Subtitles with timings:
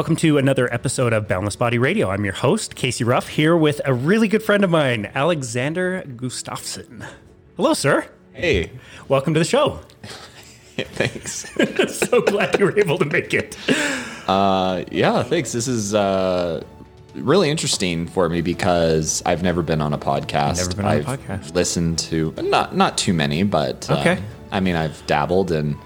[0.00, 2.08] welcome to another episode of Boundless Body Radio.
[2.08, 7.06] I'm your host, Casey Rough, here with a really good friend of mine, Alexander Gustafsson.
[7.58, 8.08] Hello, sir.
[8.32, 8.70] Hey,
[9.08, 9.80] Welcome to the show.
[10.78, 11.50] thanks.
[12.08, 13.58] so glad you were able to make it.
[14.26, 15.52] Uh, yeah, thanks.
[15.52, 16.64] This is uh,
[17.14, 20.56] really interesting for me because I've never been on a podcast.
[20.56, 21.54] Never been on a I've podcast.
[21.54, 24.22] Listened to not not too many, but uh, Okay.
[24.50, 25.76] I mean, I've dabbled and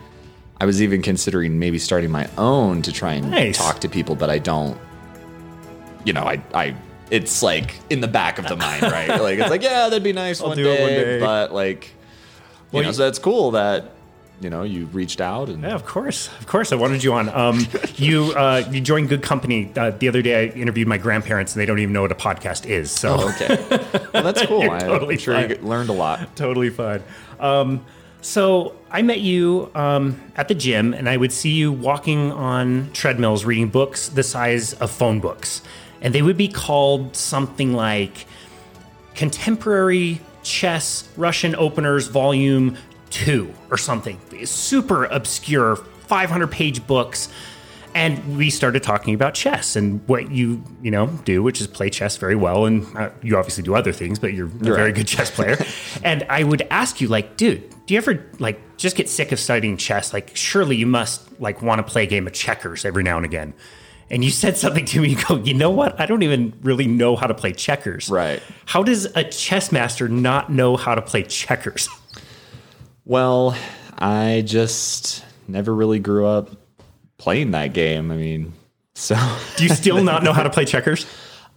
[0.60, 3.56] I was even considering maybe starting my own to try and Nice.
[3.56, 4.78] talk to people, but I don't.
[6.04, 6.76] You know, I I.
[7.10, 9.08] It's like in the back of the mind, right?
[9.20, 11.20] Like it's like, yeah, that'd be nice one, day, one day.
[11.20, 11.92] but like, you
[12.72, 13.90] Well, know, you- so that's cool that
[14.40, 16.72] you know you reached out and Yeah, of course, of course.
[16.72, 17.28] I wanted you on.
[17.28, 20.44] Um, you uh, you joined Good Company uh, the other day.
[20.50, 22.90] I interviewed my grandparents, and they don't even know what a podcast is.
[22.90, 23.56] So Oh, okay.
[24.14, 24.68] Well, that's cool.
[24.70, 25.50] I- totally I'm sure fine.
[25.50, 26.34] you learned a lot.
[26.36, 27.02] totally fine.
[27.38, 27.84] Um,
[28.24, 32.90] so I met you um, at the gym, and I would see you walking on
[32.94, 35.60] treadmills, reading books the size of phone books,
[36.00, 38.26] and they would be called something like
[39.14, 42.78] "Contemporary Chess Russian Openers Volume
[43.10, 44.18] 2 or something.
[44.46, 45.76] Super obscure,
[46.08, 47.28] 500-page books.
[47.94, 51.90] And we started talking about chess and what you you know do, which is play
[51.90, 52.64] chess very well.
[52.64, 55.58] And uh, you obviously do other things, but you're a very good chess player.
[56.02, 59.38] and I would ask you, like, dude, do you ever like just get sick of
[59.38, 60.12] studying chess?
[60.12, 63.24] Like, surely you must like want to play a game of checkers every now and
[63.26, 63.54] again.
[64.10, 65.08] And you said something to me.
[65.14, 65.98] You go, you know what?
[66.00, 68.08] I don't even really know how to play checkers.
[68.08, 68.42] Right.
[68.66, 71.88] How does a chess master not know how to play checkers?
[73.06, 73.54] Well,
[73.98, 76.56] I just never really grew up
[77.18, 78.10] playing that game.
[78.10, 78.54] I mean,
[78.94, 79.14] so
[79.56, 81.06] Do you still not know how to play checkers?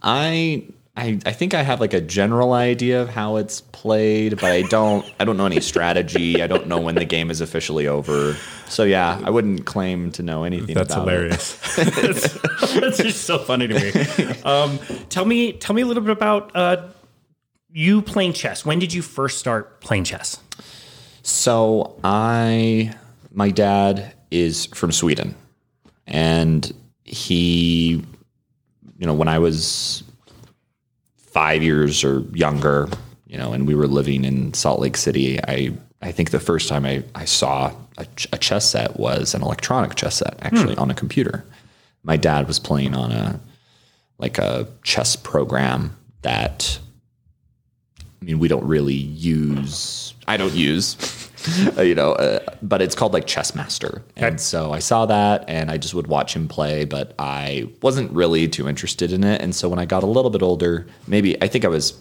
[0.02, 0.66] I
[0.98, 4.62] I I think I have like a general idea of how it's played, but I
[4.62, 6.42] don't I don't know any strategy.
[6.42, 8.36] I don't know when the game is officially over.
[8.66, 11.76] So yeah, I wouldn't claim to know anything That's about hilarious.
[11.76, 12.32] that's,
[12.74, 14.42] that's just so funny to me.
[14.42, 16.88] Um, tell me, tell me a little bit about uh,
[17.70, 18.66] you playing chess.
[18.66, 20.38] When did you first start playing chess?
[21.22, 22.94] So I,
[23.32, 25.34] my dad is from Sweden,
[26.06, 26.70] and
[27.04, 28.04] he,
[28.98, 30.02] you know, when I was
[31.38, 32.88] five years or younger,
[33.28, 35.72] you know, and we were living in Salt Lake City, I,
[36.02, 39.42] I think the first time I, I saw a, ch- a chess set was an
[39.42, 40.80] electronic chess set, actually hmm.
[40.80, 41.44] on a computer.
[42.02, 43.38] My dad was playing on a,
[44.18, 46.80] like a chess program that
[48.20, 50.14] I mean, we don't really use.
[50.26, 50.96] I don't use,
[51.78, 55.70] you know, uh, but it's called like Chess Master, and so I saw that, and
[55.70, 59.40] I just would watch him play, but I wasn't really too interested in it.
[59.40, 61.92] And so when I got a little bit older, maybe I think I was,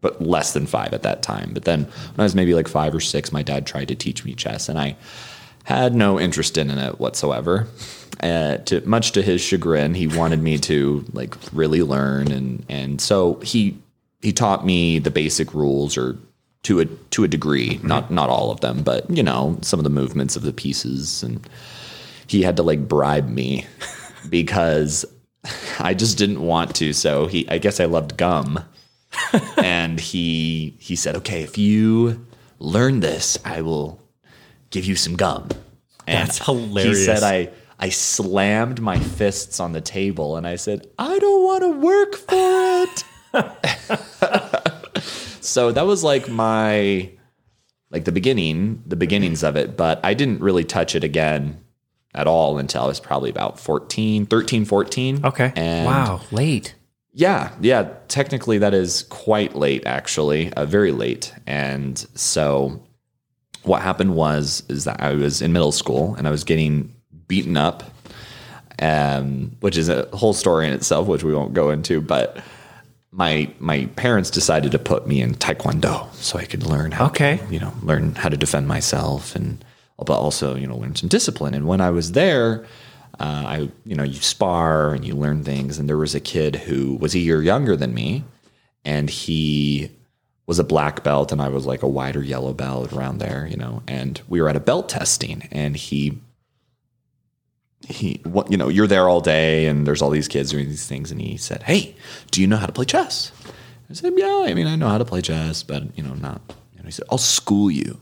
[0.00, 1.50] but less than five at that time.
[1.52, 4.24] But then when I was maybe like five or six, my dad tried to teach
[4.24, 4.96] me chess, and I
[5.64, 7.68] had no interest in it whatsoever.
[8.20, 13.00] Uh, to much to his chagrin, he wanted me to like really learn, and and
[13.00, 13.78] so he
[14.20, 16.16] he taught me the basic rules, or
[16.64, 17.86] to a to a degree, mm-hmm.
[17.86, 21.22] not not all of them, but you know some of the movements of the pieces,
[21.22, 21.48] and
[22.26, 23.66] he had to like bribe me
[24.28, 25.04] because
[25.78, 26.92] I just didn't want to.
[26.92, 28.64] So he, I guess I loved gum,
[29.58, 32.26] and he he said, okay, if you
[32.58, 34.00] learn this, I will
[34.70, 35.48] give you some gum.
[36.06, 36.98] And That's hilarious.
[36.98, 37.50] He said I
[37.82, 42.14] I slammed my fists on the table and I said, I don't want to work
[42.14, 43.04] for it.
[45.42, 47.10] so that was like my
[47.90, 51.62] like the beginning, the beginnings of it, but I didn't really touch it again
[52.14, 55.24] at all until I was probably about 14, 13, 14.
[55.26, 55.52] Okay.
[55.54, 56.74] And wow, late.
[57.12, 57.90] yeah, yeah.
[58.08, 61.34] Technically, that is quite late, actually, uh, very late.
[61.46, 62.82] And so,
[63.62, 66.94] what happened was is that I was in middle school and I was getting
[67.28, 67.84] beaten up,
[68.80, 72.00] um, which is a whole story in itself, which we won't go into.
[72.00, 72.42] But
[73.12, 77.36] my my parents decided to put me in taekwondo so I could learn how Okay.
[77.38, 79.62] to, you know learn how to defend myself and
[79.98, 81.54] but also you know learn some discipline.
[81.54, 82.64] And when I was there.
[83.20, 85.78] Uh, I, you know, you spar and you learn things.
[85.78, 88.24] And there was a kid who was a year younger than me,
[88.86, 89.90] and he
[90.46, 93.46] was a black belt, and I was like a white or yellow belt around there,
[93.46, 93.82] you know.
[93.86, 96.18] And we were at a belt testing, and he,
[97.88, 100.86] he, what, you know, you're there all day, and there's all these kids doing these
[100.86, 101.94] things, and he said, "Hey,
[102.30, 103.32] do you know how to play chess?"
[103.90, 106.40] I said, "Yeah, I mean, I know how to play chess, but you know, not."
[106.76, 107.98] And he said, "I'll school you."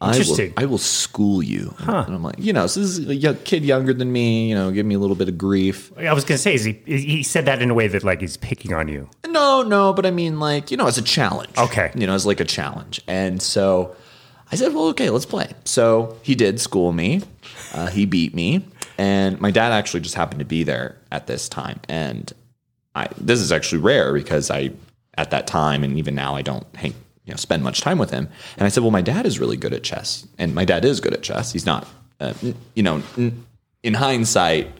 [0.00, 1.74] I will, I will school you.
[1.78, 4.54] And I'm like, you know, so this is a young- kid younger than me, you
[4.56, 5.92] know, give me a little bit of grief.
[5.96, 8.20] I was going to say, is he, he said that in a way that like
[8.20, 9.08] he's picking on you.
[9.28, 11.56] No, no, but I mean, like, you know, as a challenge.
[11.56, 11.92] Okay.
[11.94, 13.00] You know, as like a challenge.
[13.06, 13.94] And so
[14.50, 15.52] I said, well, okay, let's play.
[15.64, 17.22] So he did school me.
[17.72, 18.64] Uh, he beat me.
[18.98, 21.80] And my dad actually just happened to be there at this time.
[21.88, 22.32] And
[22.94, 24.72] I this is actually rare because I
[25.14, 26.94] at that time and even now I don't hang,
[27.24, 28.28] you know spend much time with him.
[28.56, 31.00] And I said, "Well, my dad is really good at chess." And my dad is
[31.00, 31.52] good at chess.
[31.52, 31.86] He's not
[32.20, 32.34] uh,
[32.74, 33.02] you know,
[33.82, 34.70] in hindsight,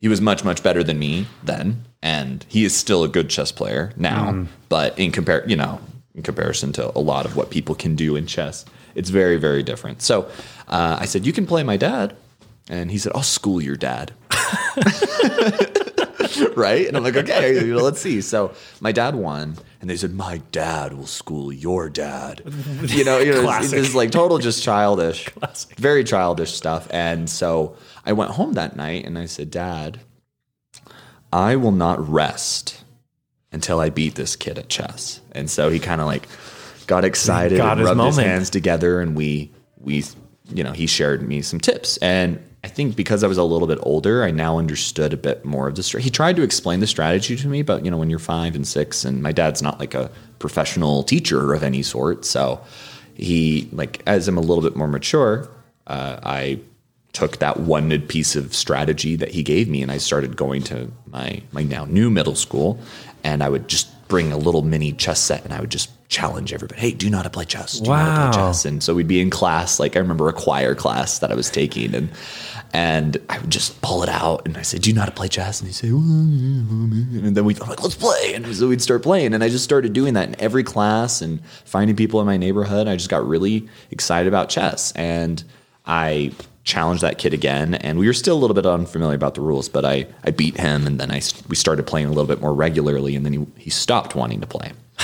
[0.00, 3.50] he was much much better than me then and he is still a good chess
[3.50, 5.80] player now, but in compare, you know,
[6.18, 9.62] in comparison to a lot of what people can do in chess, it's very very
[9.62, 10.02] different.
[10.02, 10.28] So,
[10.68, 12.16] uh, I said, "You can play my dad."
[12.68, 14.12] And he said, "I'll school your dad."
[16.56, 16.86] right?
[16.86, 18.20] And I'm like, okay, you know, let's see.
[18.20, 22.42] So my dad won, and they said, my dad will school your dad.
[22.82, 23.78] You know, you know, it's, Classic.
[23.78, 25.28] it's like total just childish,
[25.76, 26.88] very childish stuff.
[26.90, 30.00] And so I went home that night, and I said, Dad,
[31.32, 32.84] I will not rest
[33.52, 35.20] until I beat this kid at chess.
[35.38, 36.28] And so he kind of like
[36.86, 38.28] got excited Got and rubbed his moment.
[38.28, 39.50] hands together, and we
[39.80, 40.04] we
[40.52, 42.42] you know he shared me some tips and.
[42.64, 45.68] I think because I was a little bit older, I now understood a bit more
[45.68, 46.06] of the strategy.
[46.06, 48.66] He tried to explain the strategy to me, but you know, when you're five and
[48.66, 52.60] six, and my dad's not like a professional teacher of any sort, so
[53.14, 55.48] he like as I'm a little bit more mature,
[55.86, 56.58] uh, I
[57.12, 60.90] took that one piece of strategy that he gave me and I started going to
[61.06, 62.78] my my now new middle school
[63.24, 66.52] and I would just bring a little mini chess set and I would just challenge
[66.54, 66.80] everybody.
[66.80, 67.78] Hey, do you know how to play chess?
[67.78, 68.30] Do you know how to Wow.
[68.30, 68.64] play chess?
[68.64, 71.50] And so we'd be in class, like I remember a choir class that I was
[71.50, 72.08] taking and
[72.72, 75.12] and I would just pull it out and I said, Do you know how to
[75.12, 75.60] play chess?
[75.60, 78.34] And he'd say, well, and then we'd I'm like, let's play.
[78.34, 79.32] And so we'd start playing.
[79.34, 82.86] And I just started doing that in every class and finding people in my neighborhood.
[82.88, 84.92] I just got really excited about chess.
[84.92, 85.42] And
[85.86, 86.32] I
[86.64, 87.74] challenged that kid again.
[87.76, 90.58] And we were still a little bit unfamiliar about the rules, but I, I beat
[90.58, 90.86] him.
[90.86, 93.16] And then I, s- we started playing a little bit more regularly.
[93.16, 94.72] And then he, he stopped wanting to play.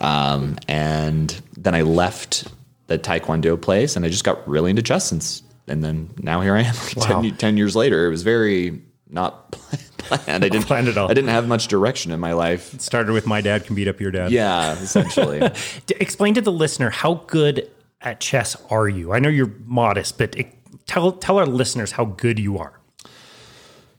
[0.00, 2.48] Um, and then I left
[2.88, 5.44] the Taekwondo place and I just got really into chess since.
[5.68, 7.22] And then now here I am, Wow.
[7.22, 8.06] 10, 10 years later.
[8.06, 9.52] It was very not
[9.98, 10.44] planned.
[10.44, 11.08] I didn't plan at all.
[11.08, 12.80] I didn't have much direction in my life.
[12.80, 14.32] Started with my dad can beat up your dad.
[14.32, 15.38] Yeah, essentially.
[15.86, 19.12] D- Explain to the listener how good at chess are you?
[19.12, 20.52] I know you're modest, but it,
[20.86, 22.78] tell tell our listeners how good you are.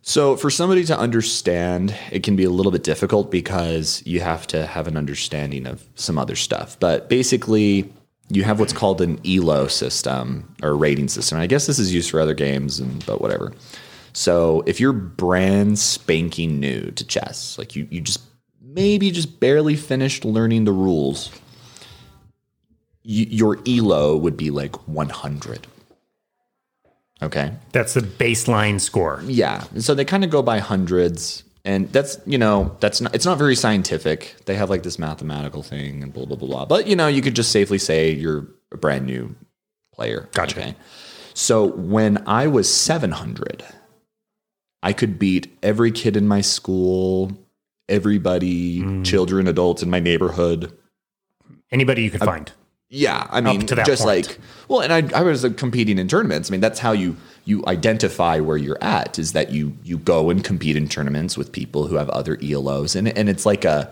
[0.06, 4.46] So, for somebody to understand, it can be a little bit difficult because you have
[4.48, 6.78] to have an understanding of some other stuff.
[6.78, 7.90] But basically,
[8.28, 11.38] you have what's called an ELO system or rating system.
[11.38, 13.54] I guess this is used for other games, and but whatever.
[14.12, 18.20] So, if you're brand spanking new to chess, like you, you just
[18.62, 21.32] maybe just barely finished learning the rules,
[23.04, 25.66] you, your ELO would be like 100.
[27.24, 27.54] Okay.
[27.72, 29.22] That's the baseline score.
[29.26, 29.64] Yeah.
[29.80, 31.44] So they kind of go by hundreds.
[31.66, 34.36] And that's, you know, that's not, it's not very scientific.
[34.46, 36.66] They have like this mathematical thing and blah, blah, blah, blah.
[36.66, 39.34] But, you know, you could just safely say you're a brand new
[39.94, 40.28] player.
[40.34, 40.76] Gotcha.
[41.34, 43.64] So when I was 700,
[44.82, 47.32] I could beat every kid in my school,
[47.88, 49.06] everybody, Mm.
[49.06, 50.78] children, adults in my neighborhood.
[51.72, 52.52] Anybody you could find.
[52.96, 54.28] Yeah, I mean, just point.
[54.28, 56.48] like well, and I, I was uh, competing in tournaments.
[56.48, 60.30] I mean, that's how you you identify where you're at is that you you go
[60.30, 63.92] and compete in tournaments with people who have other ELOs, and and it's like a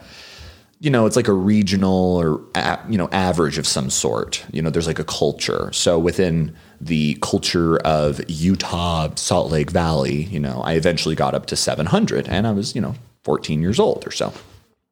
[0.82, 4.46] you know it's like a regional or a, you know average of some sort.
[4.52, 5.74] You know, there's like a culture.
[5.74, 11.48] So within the culture of Utah, Salt Lake Valley, you know, I eventually got up
[11.48, 12.94] to 700, and I was you know
[13.24, 14.32] 14 years old or so.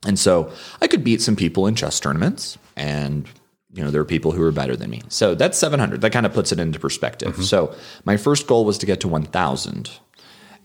[0.08, 0.52] And so
[0.82, 3.28] I could beat some people in chess tournaments and
[3.74, 5.02] you know there were people who were better than me.
[5.10, 6.02] So that's 700.
[6.02, 7.34] That kind of puts it into perspective.
[7.34, 7.44] Mm-hmm.
[7.44, 9.92] So my first goal was to get to 1000.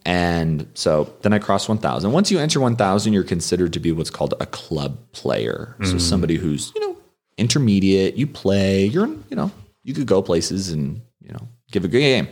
[0.07, 2.13] And so then I crossed 1000.
[2.13, 5.77] Once you enter 1000, you're considered to be what's called a club player.
[5.81, 5.99] So mm-hmm.
[5.99, 6.97] somebody who's, you know,
[7.39, 9.51] intermediate, you play, you're, you know,
[9.83, 12.29] you could go places and, you know, give a good game.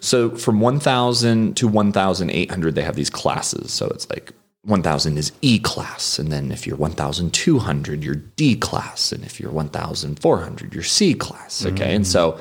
[0.00, 3.72] So from 1000 to 1800 they have these classes.
[3.72, 4.32] So it's like
[4.62, 9.50] 1000 is E class and then if you're 1200 you're D class and if you're
[9.50, 11.94] 1400 you're C class, okay?
[11.94, 12.38] And so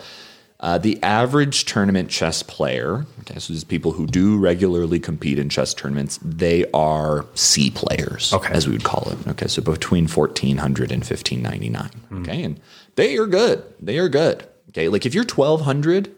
[0.61, 5.47] uh, the average tournament chess player, okay, so these people who do regularly compete in
[5.47, 8.53] chess tournaments, they are C players, Okay.
[8.53, 9.25] as we would call it.
[9.29, 11.89] Okay, so between 1400 and 1599.
[12.21, 12.59] Okay, and
[12.95, 13.63] they are good.
[13.81, 14.45] They are good.
[14.71, 16.13] Okay, like if you're 1200,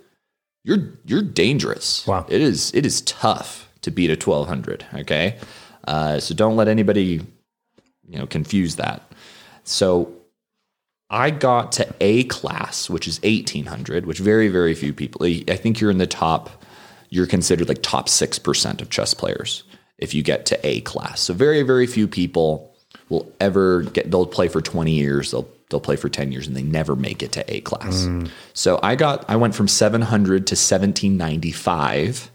[0.64, 2.08] you're you're dangerous.
[2.08, 2.26] Wow.
[2.28, 4.86] It is it is tough to beat a 1200.
[5.02, 5.38] Okay,
[5.86, 7.22] uh, so don't let anybody
[8.08, 9.02] you know confuse that.
[9.64, 10.14] So
[11.10, 15.26] I got to A class, which is 1800, which very very few people.
[15.26, 16.64] I think you're in the top.
[17.10, 19.64] You're considered like top six percent of chess players
[19.98, 21.22] if you get to A class.
[21.22, 22.76] So very very few people
[23.10, 24.10] will ever get.
[24.10, 25.32] They'll play for 20 years.
[25.32, 28.08] They'll they'll play for 10 years and they never make it to A class.
[28.54, 32.32] So I got I went from 700 to 1795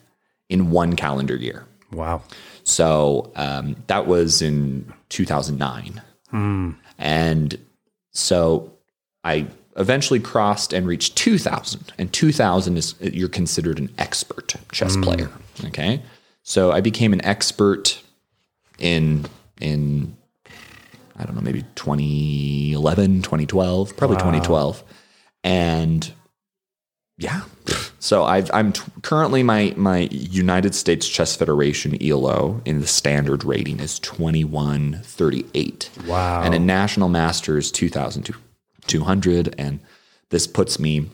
[0.49, 1.67] in one calendar year.
[1.93, 2.23] Wow.
[2.67, 6.03] So um, that was in 2009.
[6.99, 7.59] And
[8.11, 8.73] so
[9.23, 9.47] I
[9.77, 11.93] eventually crossed and reached 2000.
[11.97, 15.31] And 2000 is you're considered an expert chess player.
[15.67, 16.03] Okay.
[16.43, 18.03] So I became an expert
[18.79, 19.27] in,
[19.61, 20.17] in,
[21.17, 24.83] I don't know, maybe 2011, 2012, probably 2012.
[25.45, 26.13] And
[27.17, 27.43] yeah.
[28.07, 33.43] So I've, I'm t- currently my my United States Chess Federation ELO in the standard
[33.43, 35.91] rating is 2138.
[36.07, 36.43] Wow.
[36.45, 39.81] And in National Masters 2200 and
[40.31, 41.11] this puts me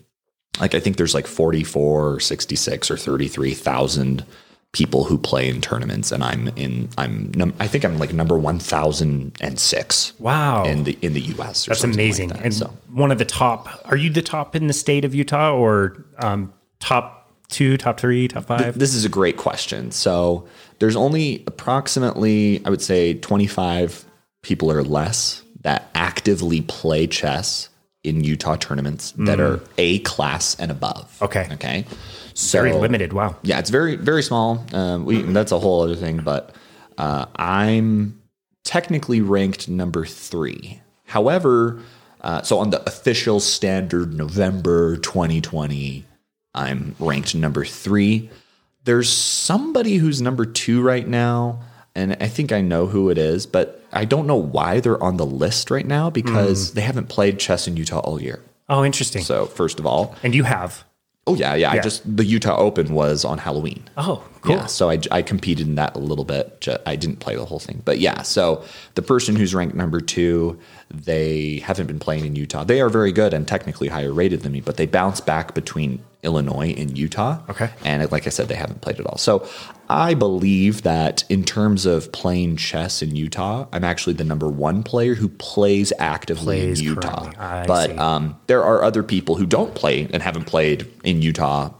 [0.61, 4.27] like I think there's like 44 or 66 or 33,000
[4.73, 8.37] people who play in tournaments and I'm in I'm num- I think I'm like number
[8.39, 10.65] 1006 Wow.
[10.65, 12.29] in the in the US or That's something like amazing.
[12.29, 12.43] that.
[12.43, 15.55] and so one of the top, are you the top in the state of Utah
[15.57, 18.79] or um, top two, top three, top five?
[18.79, 19.91] This is a great question.
[19.93, 20.47] So
[20.81, 24.05] there's only approximately, I would say, 25
[24.43, 27.69] people or less that actively play chess
[28.03, 31.17] in Utah tournaments that are A class and above.
[31.21, 31.25] Mm.
[31.27, 31.49] Okay.
[31.53, 31.85] Okay.
[32.35, 33.13] So Very limited.
[33.13, 33.37] Wow.
[33.43, 34.65] yeah, it's very very small.
[34.73, 36.57] Um, we that's a whole other thing, but
[36.99, 38.21] uh, I'm
[38.65, 40.81] technically ranked number three.
[41.05, 41.81] However,
[42.23, 46.07] uh, so on the official standard November 2020,
[46.55, 48.31] I'm ranked number three.
[48.85, 51.61] There's somebody who's number two right now,
[51.95, 55.17] and I think I know who it is, but I don't know why they're on
[55.19, 56.75] the list right now because hmm.
[56.75, 58.43] they haven't played chess in Utah all year.
[58.69, 59.23] Oh, interesting.
[59.23, 60.85] So first of all, and you have.
[61.27, 63.85] oh yeah, yeah, I just the Utah Open was on Halloween.
[63.97, 64.57] Oh, cool.
[64.57, 66.67] Yeah, so I, I competed in that a little bit.
[66.87, 68.23] I didn't play the whole thing, but yeah.
[68.23, 70.59] So the person who's ranked number two,
[70.91, 72.65] they haven't been playing in Utah.
[72.65, 76.03] They are very good and technically higher rated than me, but they bounce back between
[76.23, 77.41] Illinois and Utah.
[77.51, 77.71] Okay.
[77.85, 79.19] and like I said, they haven't played at all.
[79.19, 79.47] So
[79.89, 84.83] I believe that in terms of playing chess in Utah, I'm actually the number one
[84.85, 87.65] player who plays actively Plays in Utah.
[87.67, 91.71] but um, there are other people who don't play and haven't played in Utah,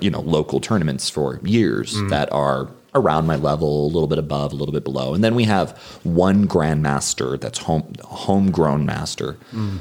[0.00, 2.10] you know, local tournaments for years Mm.
[2.10, 5.12] that are around my level, a little bit above, a little bit below.
[5.14, 9.36] And then we have one grandmaster that's home homegrown master.
[9.52, 9.78] Mm.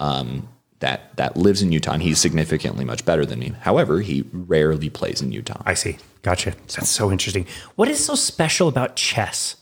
[0.00, 0.48] Um,
[0.80, 3.52] that, that lives in Utah and he's significantly much better than me.
[3.60, 5.62] However, he rarely plays in Utah.
[5.64, 5.98] I see.
[6.22, 6.52] Gotcha.
[6.74, 7.46] That's so interesting.
[7.76, 9.56] What is so special about chess?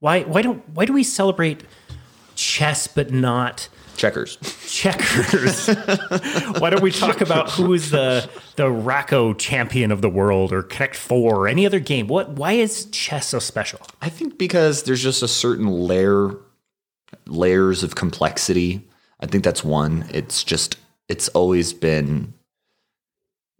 [0.00, 1.62] Why why don't why do we celebrate
[2.34, 4.38] chess but not Checkers.
[4.66, 5.66] checkers?
[6.58, 10.62] why don't we talk about who is the the Racco champion of the world or
[10.62, 12.06] Connect Four or any other game?
[12.06, 13.80] What why is chess so special?
[14.00, 16.34] I think because there's just a certain layer
[17.26, 18.86] layers of complexity.
[19.20, 20.06] I think that's one.
[20.12, 20.76] It's just
[21.08, 22.32] it's always been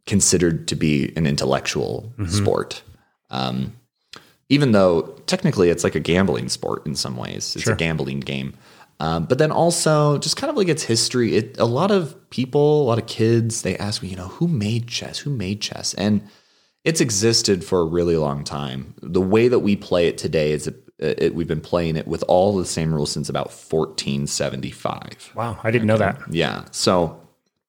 [0.06, 2.82] considered to be an intellectual sport.
[3.30, 3.74] Um,
[4.48, 7.54] even though technically it's like a gambling sport in some ways.
[7.54, 7.74] It's Sure.
[7.74, 8.54] a gambling game.
[8.98, 11.36] Um, but then also just kind of like its history.
[11.36, 14.48] It a lot of people, a lot of kids, they ask me, you know, who
[14.48, 15.18] made chess?
[15.20, 15.94] Who made chess?
[15.94, 16.22] And
[16.84, 18.94] it's existed for a really long time.
[19.02, 20.68] The way that we play it today is
[21.00, 25.32] it, it, we've been playing it with all the same rules since about 1475.
[25.34, 26.20] Wow, I didn't know that.
[26.30, 26.64] Yeah.
[26.70, 27.20] So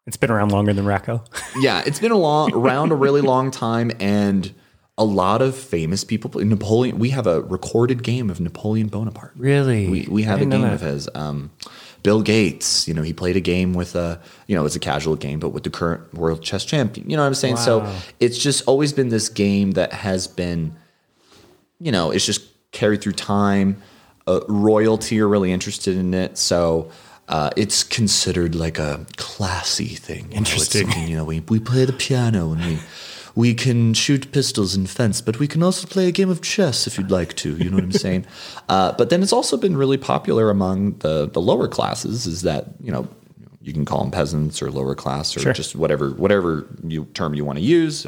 [0.05, 1.23] It's been around longer than Racco.
[1.59, 4.53] yeah, it's been a long around a really long time, and
[4.97, 6.29] a lot of famous people.
[6.43, 6.99] Napoleon.
[6.99, 9.33] We have a recorded game of Napoleon Bonaparte.
[9.35, 9.87] Really?
[9.89, 11.07] We we have a game of his.
[11.15, 11.51] Um,
[12.03, 12.87] Bill Gates.
[12.87, 14.19] You know, he played a game with a.
[14.47, 17.09] You know, it's a casual game, but with the current world chess champion.
[17.09, 17.57] You know what I'm saying?
[17.57, 20.75] So it's just always been this game that has been.
[21.79, 23.81] You know, it's just carried through time.
[24.27, 26.89] Uh, royalty are really interested in it, so.
[27.29, 30.23] Uh, it's considered like a classy thing.
[30.25, 30.91] You know, Interesting.
[31.07, 32.79] you know, we, we play the piano and we
[33.35, 36.87] we can shoot pistols and fence, but we can also play a game of chess
[36.87, 37.55] if you'd like to.
[37.55, 38.25] You know what I'm saying?
[38.67, 42.27] Uh, but then it's also been really popular among the the lower classes.
[42.27, 43.07] Is that you know
[43.61, 45.53] you can call them peasants or lower class or Sure.
[45.53, 48.07] just whatever whatever you term you want to use.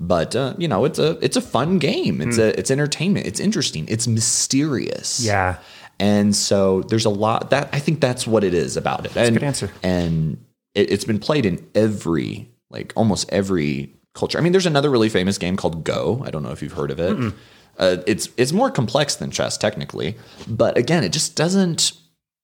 [0.00, 2.20] But uh, you know it's a it's a fun game.
[2.20, 3.26] It's a it's entertainment.
[3.26, 3.86] It's interesting.
[3.88, 5.20] It's mysterious.
[5.20, 5.58] Yeah.
[6.00, 9.12] And so there's a lot that I think that's what it is about it.
[9.14, 9.70] That's and, good answer.
[9.82, 14.36] And it, it's been played in every, like almost every culture.
[14.36, 16.22] I mean, there's another really famous game called Go.
[16.24, 17.32] I don't know if you've heard of it.
[17.78, 21.92] Uh, it's it's more complex than chess technically, but again, it just doesn't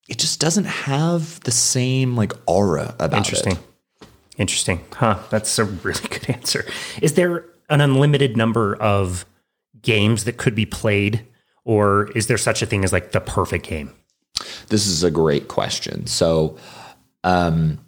[0.09, 3.52] it just doesn't have the same like aura about Interesting.
[3.52, 3.59] it.
[4.41, 4.81] Interesting.
[4.95, 5.19] Huh.
[5.31, 6.65] That's a really good answer.
[7.03, 9.27] Is there an unlimited number of
[9.83, 11.27] games that could be played,
[11.65, 13.93] or is there such a thing as like the perfect game?
[14.69, 16.07] This is a great question.
[16.07, 16.57] So,
[17.23, 17.79] um,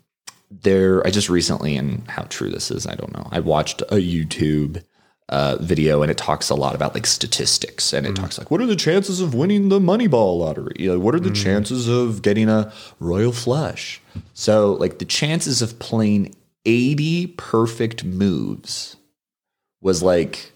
[0.50, 3.26] there, I just recently, and how true this is, I don't know.
[3.32, 4.84] I watched a YouTube
[5.30, 8.16] uh, video, and it talks a lot about like statistics, and it Mm.
[8.16, 10.74] talks like what are the chances of winning the Moneyball lottery?
[10.78, 11.42] You know, what are the Mm.
[11.42, 14.02] chances of getting a royal flush?
[14.34, 18.96] So like the chances of playing eighty perfect moves
[19.80, 20.52] was like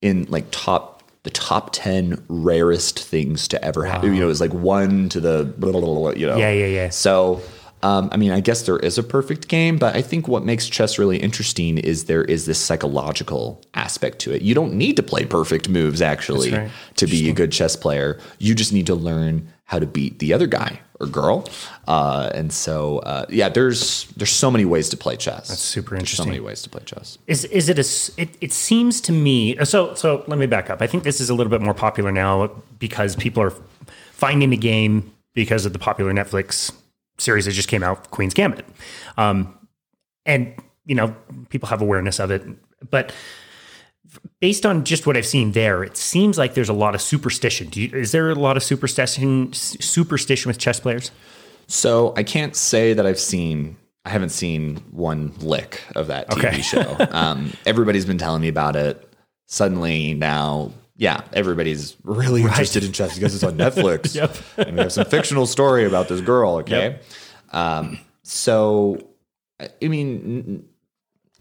[0.00, 4.12] in like top the top 10 rarest things to ever happen.
[4.12, 6.36] You know, it was like one to the blah, blah, blah, blah, you know.
[6.36, 6.88] Yeah, yeah, yeah.
[6.88, 7.40] So,
[7.82, 10.68] um, I mean, I guess there is a perfect game, but I think what makes
[10.68, 14.42] chess really interesting is there is this psychological aspect to it.
[14.42, 16.70] You don't need to play perfect moves actually right.
[16.96, 18.20] to be a good chess player.
[18.38, 21.48] You just need to learn how to beat the other guy or girl.
[21.88, 25.48] Uh, and so, uh, yeah, there's there's so many ways to play chess.
[25.48, 26.24] That's super interesting.
[26.24, 27.18] So many ways to play chess.
[27.26, 28.20] Is is it a?
[28.22, 29.56] It, it seems to me.
[29.64, 30.82] So so let me back up.
[30.82, 33.54] I think this is a little bit more popular now because people are
[34.12, 36.72] finding the game because of the popular Netflix
[37.18, 38.66] series that just came out, Queen's Gambit,
[39.16, 39.56] um,
[40.26, 40.54] and
[40.86, 41.14] you know
[41.48, 42.42] people have awareness of it.
[42.90, 43.12] But
[44.40, 47.68] based on just what I've seen there, it seems like there's a lot of superstition.
[47.68, 51.10] Do you, is there a lot of superstition superstition with chess players?
[51.68, 53.76] So I can't say that I've seen.
[54.04, 56.60] I haven't seen one lick of that TV Okay.
[56.62, 56.96] show.
[57.12, 59.08] Um, everybody's been telling me about it.
[59.46, 64.14] Suddenly now, yeah, everybody's really interested in chess because it's on Netflix.
[64.14, 64.36] Yep.
[64.68, 66.56] and we have some fictional story about this girl.
[66.56, 66.98] Okay,
[67.52, 69.08] um, so
[69.60, 70.64] I mean,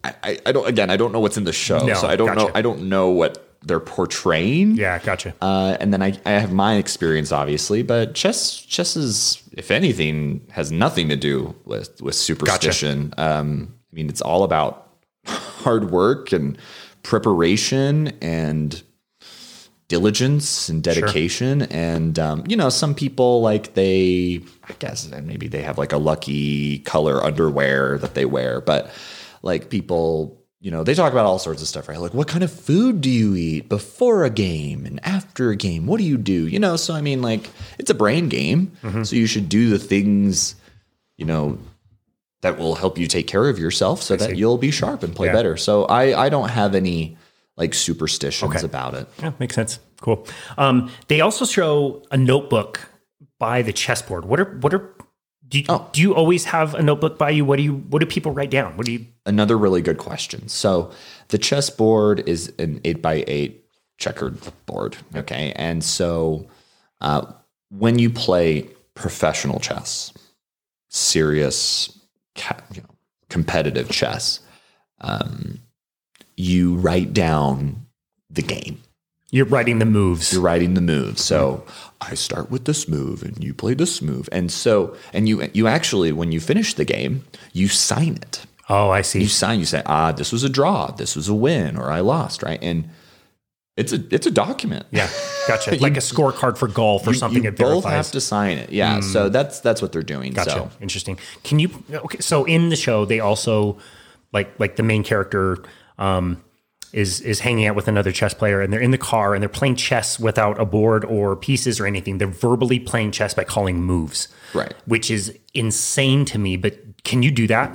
[0.03, 0.67] I, I- don't.
[0.67, 2.49] Again, I don't know what's in the show, No, so I don't know.
[2.55, 4.75] I don't know what they're portraying.
[4.75, 5.35] Yeah, gotcha.
[5.41, 10.41] Uh, and then I, I have my experience, obviously, but chess chess is, if anything,
[10.51, 13.13] has nothing to do with with superstition.
[13.17, 14.87] Um, I mean, it's all about
[15.25, 16.57] hard work and
[17.03, 18.81] preparation and
[19.91, 21.63] diligence and dedication.
[21.63, 25.97] And um, you know, some people like they, I guess, maybe they have like a
[25.97, 28.89] lucky color underwear that they wear, but
[29.43, 31.97] like people you know, they talk about all sorts of stuff, right?
[31.99, 35.87] Like, what kind of food do you eat before a game and after a game?
[35.87, 36.47] What do you do?
[36.47, 37.49] You know, so I mean, like,
[37.79, 38.71] it's a brain game.
[39.03, 40.53] So you should do the things,
[41.17, 41.57] you know,
[42.41, 45.29] that will help you take care of yourself so that you'll be sharp and play
[45.29, 45.33] Yeah.
[45.33, 45.57] better.
[45.57, 47.17] So I, I don't have any
[47.61, 48.65] like superstitions Okay.
[48.65, 49.07] about it.
[49.21, 49.79] Yeah, makes sense.
[50.01, 50.27] Cool.
[50.57, 52.79] Um, they also show a notebook
[53.39, 54.25] by the chessboard.
[54.25, 54.89] What are what are
[55.47, 55.87] do you, Oh.
[55.93, 57.45] do you always have a notebook by you?
[57.45, 58.77] What do you what do people write down?
[58.77, 60.47] What do you Another really good question.
[60.47, 60.89] So
[61.27, 63.63] the chessboard is an eight by eight
[63.99, 64.97] checkered board.
[65.15, 65.53] Okay.
[65.55, 66.47] And so
[67.01, 67.21] uh,
[67.69, 70.11] when you play professional chess,
[70.89, 71.97] serious,
[72.73, 72.89] you know,
[73.29, 74.39] competitive chess,
[75.01, 75.59] um,
[76.41, 77.85] you write down
[78.29, 78.81] the game.
[79.31, 80.33] you're writing the moves?
[80.33, 81.21] You're writing the moves.
[81.23, 81.63] So
[82.01, 85.67] I start with this move, and you play this move, and so and you you
[85.67, 87.23] actually when you finish the game,
[87.53, 89.19] you sign it Oh, I see.
[89.21, 91.99] you sign you say ah this was a draw this was a win or i
[91.99, 92.87] lost right and
[93.75, 95.09] it's a it's a document Yeah,
[95.47, 95.75] gotcha.
[95.87, 97.43] like a scorecard for golf or you, something.
[97.43, 97.91] you it both verifies.
[98.07, 100.51] have to sign it yeah so that's that's what they're doing Gotcha.
[100.51, 101.17] so Interesting.
[101.43, 101.69] Can you?
[102.05, 103.77] Okay, so in the show, they also
[104.31, 105.57] like like the main character
[106.01, 106.43] um,
[106.93, 109.47] is is hanging out with another chess player, and they're in the car and they're
[109.59, 112.17] playing chess without a board or pieces or anything.
[112.17, 114.73] They're verbally playing chess by calling moves, Right.
[114.85, 116.57] Which is insane to me.
[116.57, 117.69] But can you do that?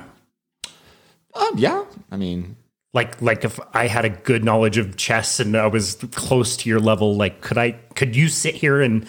[1.35, 2.57] um, yeah i mean
[2.95, 6.69] Like like if I had a good knowledge of chess and I was close to
[6.71, 9.07] your level, like could I could you sit here and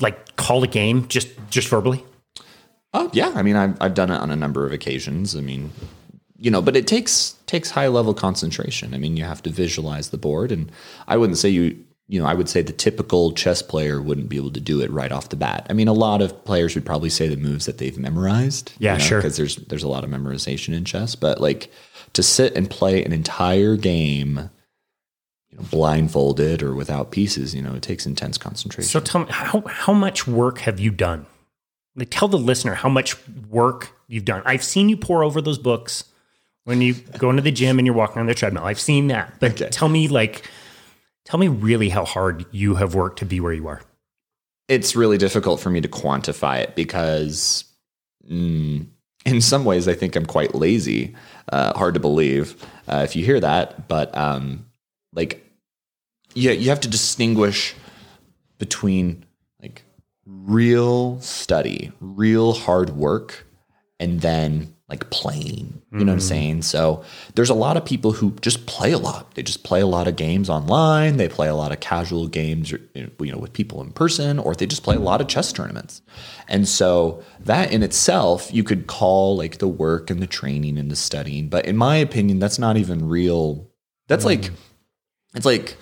[0.00, 2.04] like call a game just just verbally?
[2.96, 5.70] oh yeah i mean I've, I've done it on a number of occasions i mean
[6.38, 10.10] you know but it takes takes high level concentration i mean you have to visualize
[10.10, 10.70] the board and
[11.08, 11.76] i wouldn't say you
[12.08, 14.90] you know i would say the typical chess player wouldn't be able to do it
[14.90, 17.66] right off the bat i mean a lot of players would probably say the moves
[17.66, 19.18] that they've memorized Yeah, sure.
[19.18, 21.70] because there's there's a lot of memorization in chess but like
[22.12, 24.50] to sit and play an entire game
[25.50, 29.26] you know blindfolded or without pieces you know it takes intense concentration So tell me
[29.30, 31.26] how how much work have you done?
[31.96, 33.16] Like tell the listener how much
[33.48, 34.42] work you've done.
[34.44, 36.04] I've seen you pour over those books
[36.64, 38.64] when you go into the gym and you're walking on the treadmill.
[38.64, 39.34] I've seen that.
[39.40, 39.68] But Okay.
[39.70, 40.48] tell me like
[41.24, 43.82] tell me really how hard you have worked to be where you are.
[44.68, 47.64] it's really difficult for me to quantify it because
[48.30, 48.86] mm,
[49.26, 51.14] in some ways I think I'm quite lazy.
[51.52, 52.56] Uh, hard to believe
[52.88, 54.66] uh, if you hear that, but um,
[55.12, 55.44] like
[56.34, 57.74] yeah, you have to distinguish
[58.58, 59.24] between
[59.62, 59.82] like
[60.26, 63.46] real study, real hard work,
[64.00, 65.82] and then like playing.
[65.90, 66.28] You know what I'm mm-hmm.
[66.28, 66.62] saying?
[66.62, 67.04] So
[67.34, 69.34] there's a lot of people who just play a lot.
[69.34, 71.16] They just play a lot of games online.
[71.16, 74.66] They play a lot of casual games, you know, with people in person, or they
[74.66, 76.02] just play a lot of chess tournaments.
[76.48, 80.90] And so that in itself, you could call like the work and the training and
[80.90, 81.48] the studying.
[81.48, 83.68] But in my opinion, that's not even real.
[84.08, 84.54] That's like, mm.
[85.34, 85.76] it's like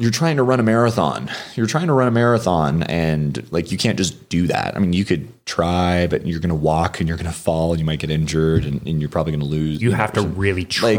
[0.00, 1.30] you're trying to run a marathon.
[1.54, 4.74] You're trying to run a marathon and like you can't just do that.
[4.74, 7.70] I mean, you could try, but you're going to walk and you're going to fall
[7.72, 9.80] and you might get injured and, and you're probably going to lose.
[9.82, 10.98] You have to really train.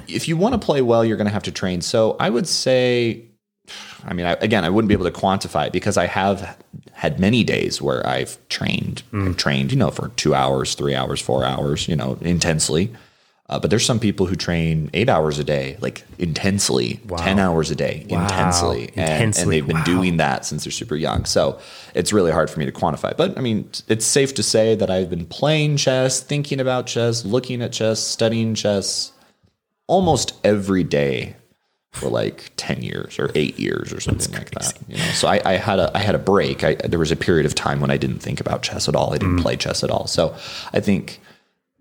[0.00, 1.80] i- if you want to play well, you're going to have to train.
[1.80, 3.22] So I would say,
[4.04, 6.56] I mean, I, again, I wouldn't be able to quantify it because I have
[6.92, 11.20] had many days where I've trained, I've trained, you know, for two hours, three hours,
[11.20, 12.92] four hours, you know, intensely.
[13.52, 17.70] Uh, but there's some people who train eight hours a day, like intensely, 10 hours
[17.70, 18.90] a day, intensely.
[18.96, 19.84] And, and they've been Wow.
[19.84, 21.26] doing that since they're super young.
[21.26, 21.60] So
[21.94, 23.14] it's really hard for me to quantify.
[23.14, 27.26] But I mean, it's safe to say that I've been playing chess, thinking about chess,
[27.26, 29.12] looking at chess, studying chess
[29.86, 31.36] almost every day
[31.90, 34.72] for like 10 years or eight years or something like that.
[34.88, 36.64] You know, so I, I had a, I had a break.
[36.64, 39.12] I, there was a period of time when I didn't think about chess at all.
[39.12, 40.06] I didn't play chess at all.
[40.06, 40.34] So
[40.72, 41.20] I think,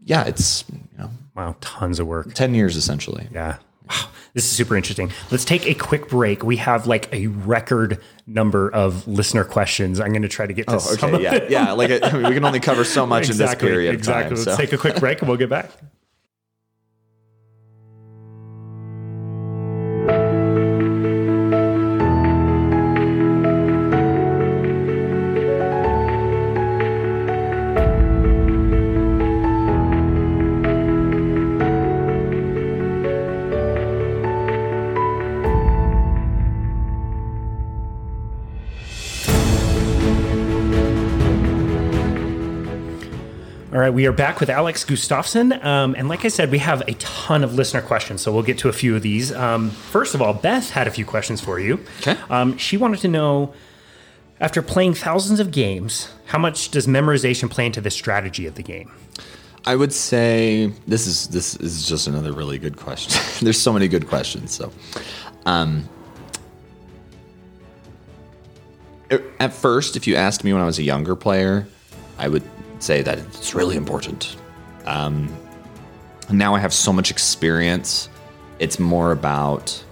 [0.04, 1.10] yeah, it's, you know,
[1.42, 2.34] wow, tons of work.
[2.34, 3.28] 10 years essentially.
[3.32, 3.58] Yeah.
[3.90, 4.10] Wow.
[4.34, 5.12] This is super interesting.
[5.30, 6.44] Let's take a quick break.
[6.44, 10.00] We have like a record number of listener questions.
[10.00, 11.72] I'm going to try to get to oh, some of Okay, yeah, yeah.
[11.74, 14.34] Like I mean, we can only cover so much in this period exactly.
[14.34, 14.46] of time.
[14.46, 14.58] Let's so.
[14.58, 15.72] take a quick break and we'll get back.
[43.82, 45.54] All right, we are back with Alex Gustafson.
[45.66, 48.60] Um, and like I said, we have a ton of listener questions, so we'll get
[48.60, 49.32] to a few of these.
[49.34, 51.84] Um, first of all, Beth had a few questions for you.
[52.02, 52.16] Okay.
[52.30, 53.56] Um, she wanted to know
[54.40, 58.62] after playing thousands of games, how much does memorization play into the strategy of the
[58.62, 58.92] game?
[59.66, 63.20] I would say this is this is just another really good question.
[63.44, 64.52] There's so many good questions.
[64.52, 64.72] So,
[65.48, 65.90] um,
[69.40, 71.66] at first, if you asked me when I was a younger player,
[72.20, 72.44] I would
[72.84, 74.36] say that it's really important.
[74.86, 75.34] Um,
[76.30, 78.10] now I have so much experience.
[78.60, 79.84] It's more about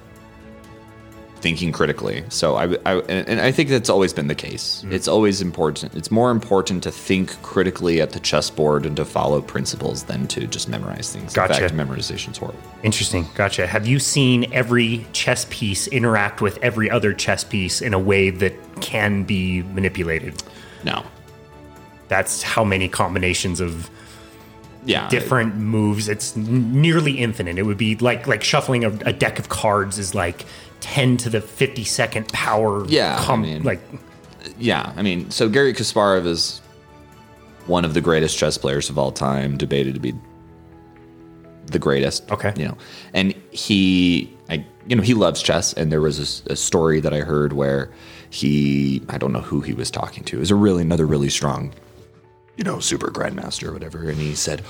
[1.42, 2.24] thinking critically.
[2.30, 4.84] So I, I and I think that's always been the case.
[4.90, 5.96] It's always important.
[5.96, 10.48] It's more important to think critically at the chessboard and to follow principles than to
[10.48, 11.34] just memorize things.
[11.34, 11.54] Gotcha.
[11.54, 12.60] In fact, memorization's horrible.
[12.84, 13.26] Interesting.
[13.36, 13.68] Gotcha.
[13.68, 18.30] Have you seen every chess piece interact with every other chess piece in a way
[18.30, 20.44] that can be manipulated?
[20.84, 21.04] No.
[22.10, 23.90] That's how many combinations of
[24.86, 25.08] Yeah.
[25.10, 26.10] different moves.
[26.10, 27.58] It's nearly infinite.
[27.58, 30.46] It would be like like shuffling a, a deck of cards is like
[30.82, 32.86] ten to the fifty second power.
[32.88, 33.82] Yeah, I mean- like
[34.58, 36.62] Yeah, I mean, so Garry Kasparov is
[37.68, 40.14] one of the greatest chess players of all time, debated to be
[41.68, 42.30] the greatest.
[42.32, 42.52] Okay.
[42.58, 42.78] you know,
[43.14, 45.74] and he, I, you know, he loves chess.
[45.74, 47.92] And there was a story that I heard where
[48.32, 50.38] he, I don't know who he was talking to.
[50.38, 51.72] It was a really another really strong,
[52.60, 54.10] you know, super grandmaster or whatever.
[54.10, 54.62] And he said,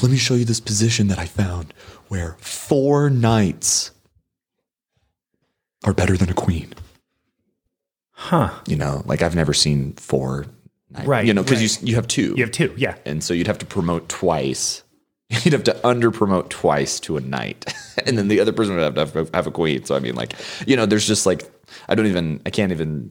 [0.00, 1.74] "Let me show you this position that I found
[2.06, 3.90] where four knights
[5.84, 6.72] are better than a queen."
[8.14, 8.50] huh?
[8.68, 10.46] you know like i've never seen four
[10.90, 11.82] knight- Right, you know because right.
[11.82, 12.72] you, you have two You have two.
[12.76, 12.94] Yeah.
[13.04, 14.84] and so you'd have to promote twice
[15.42, 17.74] you'd have to under promote twice to a knight
[18.06, 20.14] and then the other person would have to have, have a queen so i mean
[20.14, 20.34] like
[20.68, 21.50] you know there's just like
[21.88, 23.10] i don't even i can't even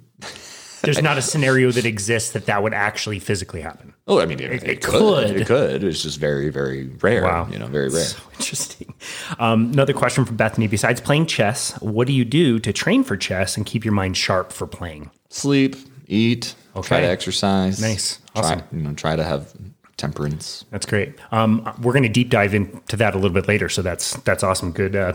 [0.84, 3.91] There's not a scenario that exists that that would actually physically happen.
[4.08, 4.94] Oh i mean it, it could.
[5.28, 5.30] could.
[5.38, 7.48] it could it's just very very rare Wow.
[7.52, 8.94] you know very rare So interesting.
[9.40, 10.68] Um, another question from Bethany.
[10.68, 14.18] Besides playing chess, what do you do to train for chess and keep your mind
[14.18, 15.12] sharp for playing?
[15.30, 15.76] sleep
[16.08, 18.20] eat try to exercise Nice.
[18.36, 18.62] try Awesome.
[18.72, 19.54] you know try to have
[19.98, 21.14] temperance That's great.
[21.32, 24.42] Um, we're going to deep dive into that a little bit later, so that's that's
[24.44, 24.72] awesome.
[24.72, 25.14] Good, uh,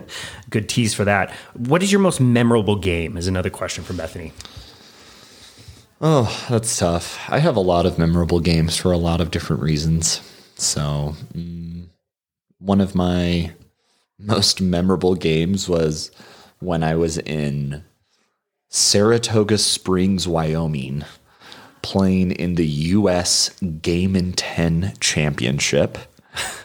[0.50, 1.30] good tease for that.
[1.54, 3.16] What is your most memorable game?
[3.16, 4.32] Is another question from Bethany.
[6.06, 7.18] Oh, that's tough.
[7.30, 10.20] I have a lot of memorable games for a lot of different reasons.
[10.54, 11.86] So, mm,
[12.58, 13.52] one of my
[14.18, 16.10] most memorable games was
[16.60, 17.84] when I was in
[18.68, 21.04] Saratoga Springs, Wyoming,
[21.80, 23.48] playing in the U.S.
[23.80, 25.96] Game in 10 Championship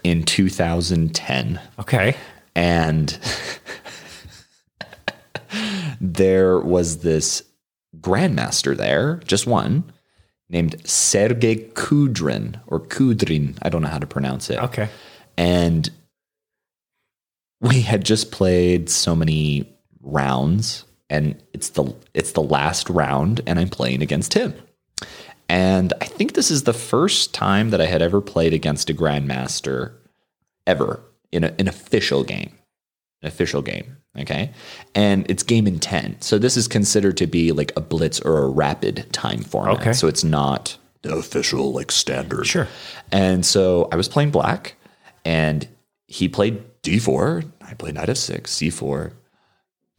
[0.03, 2.17] in 2010 Okay.
[2.55, 3.17] and
[6.01, 7.43] there was this
[8.01, 9.91] grandmaster there, just one,
[10.49, 13.57] named Sergei Kudrin or Kudrin.
[13.61, 14.59] I don't know how to pronounce it.
[14.59, 14.89] Okay.
[15.37, 15.89] And
[17.61, 19.69] we had just played so many
[20.01, 24.53] rounds and it's the it's the last round and I'm playing against him.
[25.47, 28.93] And I think this is the first time that I had ever played against a
[28.93, 29.93] grandmaster
[30.67, 32.58] ever in a, an official game.
[33.21, 33.97] An official game.
[34.17, 34.51] Okay.
[34.95, 36.21] And it's game in 10.
[36.21, 39.79] So this is considered to be like a blitz or a rapid time format.
[39.81, 39.93] Okay.
[39.93, 42.47] So it's not the official like standard.
[42.47, 42.67] Sure.
[43.11, 44.75] And so I was playing black
[45.25, 45.67] and
[46.07, 47.49] he played d4.
[47.61, 49.13] I played knight f6, c4,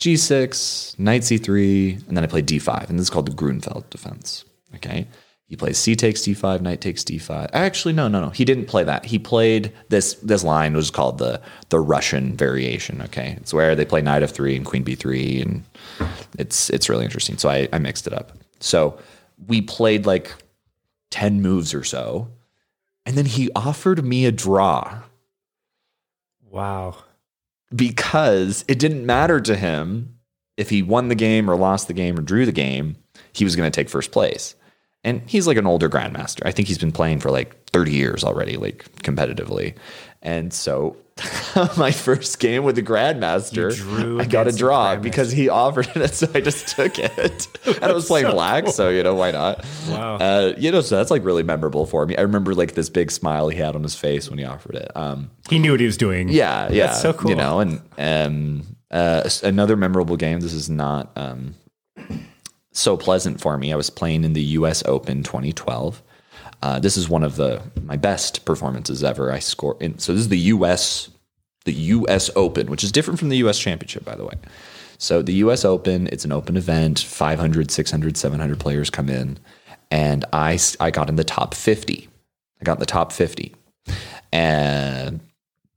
[0.01, 2.89] g6, knight c3, and then I played d5.
[2.89, 4.45] And this is called the Grunfeld defense.
[4.75, 5.07] Okay.
[5.51, 7.51] He plays c takes d5, knight takes d5.
[7.53, 8.31] Actually, no, no, no.
[8.31, 9.05] He didn't play that.
[9.05, 13.03] He played this this line was called the the Russian variation.
[13.03, 13.35] Okay.
[13.41, 15.65] It's where they play knight f3 and queen b3, and
[16.39, 17.37] it's it's really interesting.
[17.37, 18.31] So I, I mixed it up.
[18.61, 18.97] So
[19.49, 20.33] we played like
[21.11, 22.29] 10 moves or so.
[23.05, 25.03] And then he offered me a draw
[26.49, 26.97] Wow.
[27.75, 30.17] because it didn't matter to him
[30.57, 32.97] if he won the game or lost the game or drew the game,
[33.33, 34.55] he was going to take first place.
[35.03, 36.43] And he's like an older grandmaster.
[36.45, 39.75] I think he's been playing for like 30 years already, like competitively.
[40.23, 40.97] And so
[41.79, 46.11] my first game with the grandmaster, I got a draw because he offered it.
[46.21, 47.49] So I just took it.
[47.67, 48.69] and I was playing so black.
[48.69, 49.65] So, you know, why not?
[49.89, 50.17] Wow.
[50.17, 52.17] Uh, you know, so that's like really memorable for me.
[52.17, 54.91] I remember like this big smile he had on his face when he offered it.
[54.95, 56.29] Um, He knew what he was doing.
[56.29, 56.89] yeah, yeah.
[56.89, 57.31] That's so cool.
[57.31, 60.41] You know, and um, uh, another memorable game.
[60.41, 61.55] This is not um,
[62.73, 63.73] so pleasant for me.
[63.73, 64.83] I was playing in the U.S.
[64.87, 66.03] Open 2012.
[66.63, 69.33] Uh, this is one of the my best performances ever.
[69.33, 69.81] I scored.
[69.81, 71.11] In, so this is the U.S.
[71.65, 72.31] the U.S.
[72.37, 73.59] Open, which is different from the U.S.
[73.59, 74.35] Championship, by the way.
[74.99, 75.65] So the U.S.
[75.65, 77.01] Open, it's an open event.
[77.01, 79.39] 500, 600, 700 players come in,
[79.91, 82.09] and I I got in the top 50.
[82.61, 83.55] I got in the top 50,
[84.33, 85.21] and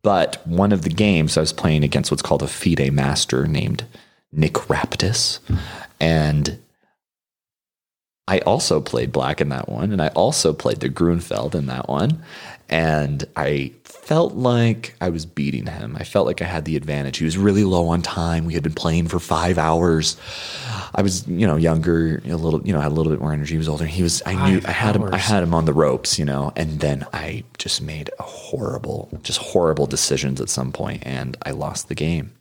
[0.04, 3.86] but one of the games I was playing against what's called a FIDE master named
[4.34, 5.40] Nick Raptis.
[6.02, 6.60] And
[8.28, 9.92] I also played black in that one.
[9.92, 12.24] And I also played the Grunfeld in that one.
[12.70, 15.96] And I felt like I was beating him.
[16.00, 17.18] I felt like I had the advantage.
[17.18, 18.46] He was really low on time.
[18.46, 20.18] We had been playing for five hours.
[20.96, 23.54] I was, you know, younger, a little, you know, had a little bit more energy.
[23.54, 23.86] He was older.
[23.86, 26.26] He was, I knew, Five I had him, I had him on the ropes, you
[26.26, 31.38] know, and then I just made a horrible, just horrible decisions at some point, and
[31.44, 32.34] I lost the game.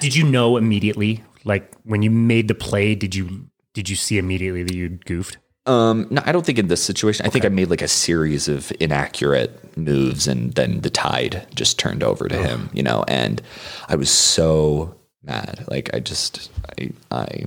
[0.00, 4.18] Did you know immediately, like when you made the play, did you did you see
[4.18, 5.36] immediately that you'd goofed?
[5.66, 7.24] Um, no, I don't think in this situation.
[7.24, 11.78] I think I made like a series of inaccurate moves, and then the tide just
[11.78, 13.04] turned over to him, you know.
[13.08, 13.40] And
[13.88, 15.64] I was so mad.
[15.68, 17.44] Like I just, I, I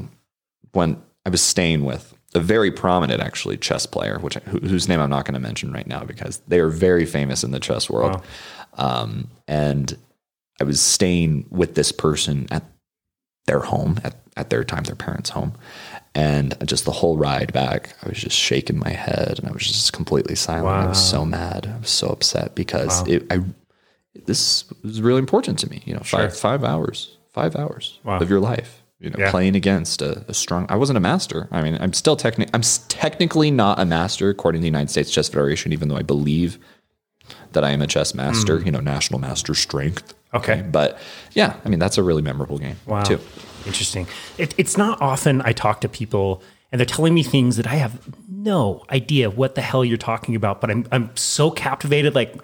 [0.74, 1.00] went.
[1.26, 5.10] I was staying with a very prominent, actually, chess player, which who, whose name I'm
[5.10, 8.24] not going to mention right now because they are very famous in the chess world.
[8.74, 9.96] Um, and
[10.60, 12.64] I was staying with this person at
[13.46, 15.54] their home at, at their time, their parents' home.
[16.18, 19.62] And just the whole ride back, I was just shaking my head and I was
[19.68, 20.68] just completely silent.
[20.86, 21.72] I was so mad.
[21.76, 23.42] I was so upset because it, I
[24.26, 25.84] this was really important to me.
[25.86, 28.18] You know, five five hours, five hours Wow.
[28.20, 28.82] of your life.
[29.00, 29.30] You know, Yeah.
[29.30, 30.66] playing against a, a strong.
[30.70, 31.48] I wasn't a master.
[31.52, 32.52] I mean, I'm still technically.
[32.56, 35.98] I'm s- technically not a master according to the United States Chess Federation, even though
[35.98, 36.58] I believe
[37.52, 38.58] that I am a chess master.
[38.58, 38.66] Mm.
[38.66, 40.16] You know, national master strength.
[40.34, 40.64] Okay.
[40.72, 40.98] but
[41.34, 43.04] yeah, I mean that's a really memorable game Wow.
[43.04, 43.20] too.
[43.68, 44.08] Interesting.
[44.38, 47.76] It, it's not often I talk to people and they're telling me things that I
[47.76, 48.00] have
[48.30, 52.16] no idea what the hell you're talking about, but I'm I'm so captivated.
[52.16, 52.36] Like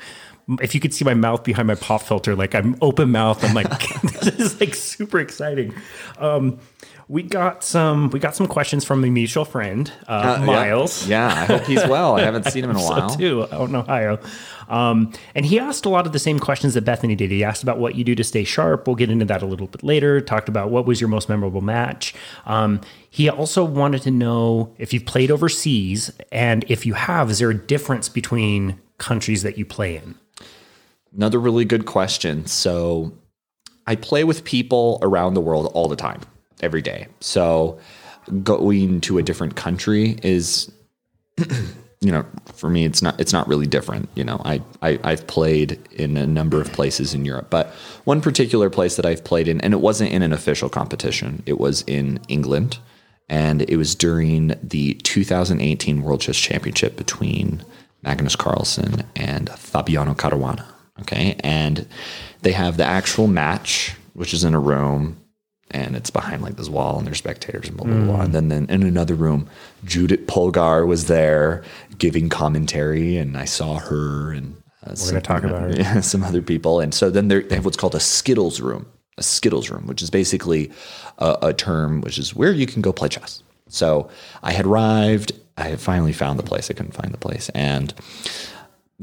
[0.62, 3.44] if you could see my mouth behind my pop filter, like I'm open mouth.
[3.44, 3.70] I'm like
[4.22, 5.74] this is like super exciting.
[6.18, 6.60] Um,
[7.08, 10.46] we got some we got some questions from a mutual friend, uh, yeah.
[10.46, 11.08] Miles.
[11.08, 12.16] Yeah, I hope he's well.
[12.16, 13.10] I haven't seen him in a while.
[13.10, 14.20] So too out in Ohio.
[14.69, 17.32] Um, and he asked a lot of the same questions that Bethany did.
[17.32, 18.88] He asked about what you do to stay sharp.
[18.88, 20.21] We'll get into that a little bit later.
[20.21, 22.13] Talked about what was your most memorable match.
[22.45, 27.39] Um, he also wanted to know if you've played overseas, and if you have, is
[27.39, 30.15] there a difference between countries that you play in?
[31.15, 32.45] Another really good question.
[32.47, 33.13] So,
[33.86, 36.21] I play with people around the world all the time,
[36.62, 37.08] every day.
[37.19, 37.78] So,
[38.43, 40.71] going to a different country is,
[42.04, 44.10] you know, for me, it's not it's not really different.
[44.16, 47.68] You know, I, I I've played in a number of places in Europe, but
[48.04, 51.44] one particular place that I've played in, and it wasn't in an official competition.
[51.46, 52.80] It was in England,
[53.30, 57.63] and it was during the 2018 World Chess Championship between
[58.02, 60.66] Magnus Carlsen and Fabiano Caruana.
[61.02, 61.88] Okay, and
[62.42, 65.18] they have the actual match, which is in a room,
[65.74, 68.22] and it's behind like this wall, and there's spectators and blah blah blah.
[68.22, 69.50] And then, then in another room,
[69.84, 71.64] Judit Polgar was there
[71.98, 74.56] giving commentary, and I saw her and
[74.86, 76.02] uh, We're going to talk about her.
[76.02, 76.80] some other people.
[76.80, 78.86] And so then they have what's called a Skittles room,
[79.18, 80.72] a Skittles room, which is basically
[81.20, 83.44] a, a term which is where you can go play chess.
[83.70, 84.10] So
[84.42, 85.32] I had arrived.
[85.58, 86.70] I had finally found the place.
[86.70, 87.94] I couldn't find the place, and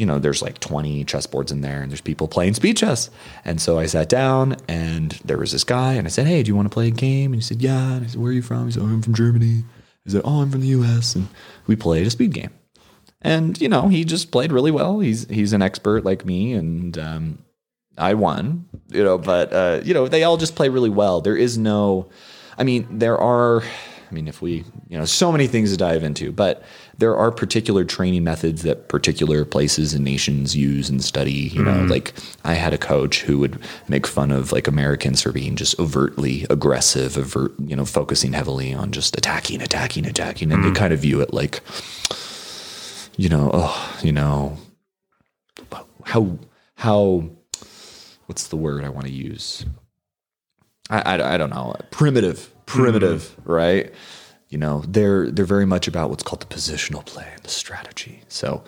[0.00, 3.10] you know, there's like 20 chessboards in there and there's people playing speed chess.
[3.44, 6.48] And so I sat down and there was this guy and I said, Hey, do
[6.48, 7.34] you want to play a game?
[7.34, 7.96] And he said, Yeah.
[7.96, 8.64] And I said, Where are you from?
[8.64, 9.62] He said, oh, I'm from Germany.
[10.04, 11.14] He said, Oh, I'm from the US.
[11.14, 11.28] And
[11.66, 12.50] we played a speed game.
[13.20, 15.00] And, you know, he just played really well.
[15.00, 17.44] He's he's an expert like me and um,
[17.98, 21.20] I won, you know, but uh, you know, they all just play really well.
[21.20, 22.08] There is no
[22.56, 23.62] I mean, there are
[24.10, 26.64] I mean, if we, you know, so many things to dive into, but
[27.00, 31.32] there are particular training methods that particular places and nations use and study.
[31.32, 31.90] You know, mm-hmm.
[31.90, 32.12] like
[32.44, 33.58] I had a coach who would
[33.88, 38.74] make fun of like Americans for being just overtly aggressive, overt, you know, focusing heavily
[38.74, 40.76] on just attacking, attacking, attacking, and they mm-hmm.
[40.76, 41.62] kind of view it like,
[43.16, 44.58] you know, oh, you know,
[46.04, 46.38] how
[46.74, 47.30] how
[48.26, 49.64] what's the word I want to use?
[50.90, 51.74] I, I, I don't know.
[51.90, 53.50] Primitive, primitive, mm-hmm.
[53.50, 53.94] right?
[54.50, 58.22] You know, they're they're very much about what's called the positional play and the strategy.
[58.28, 58.64] So,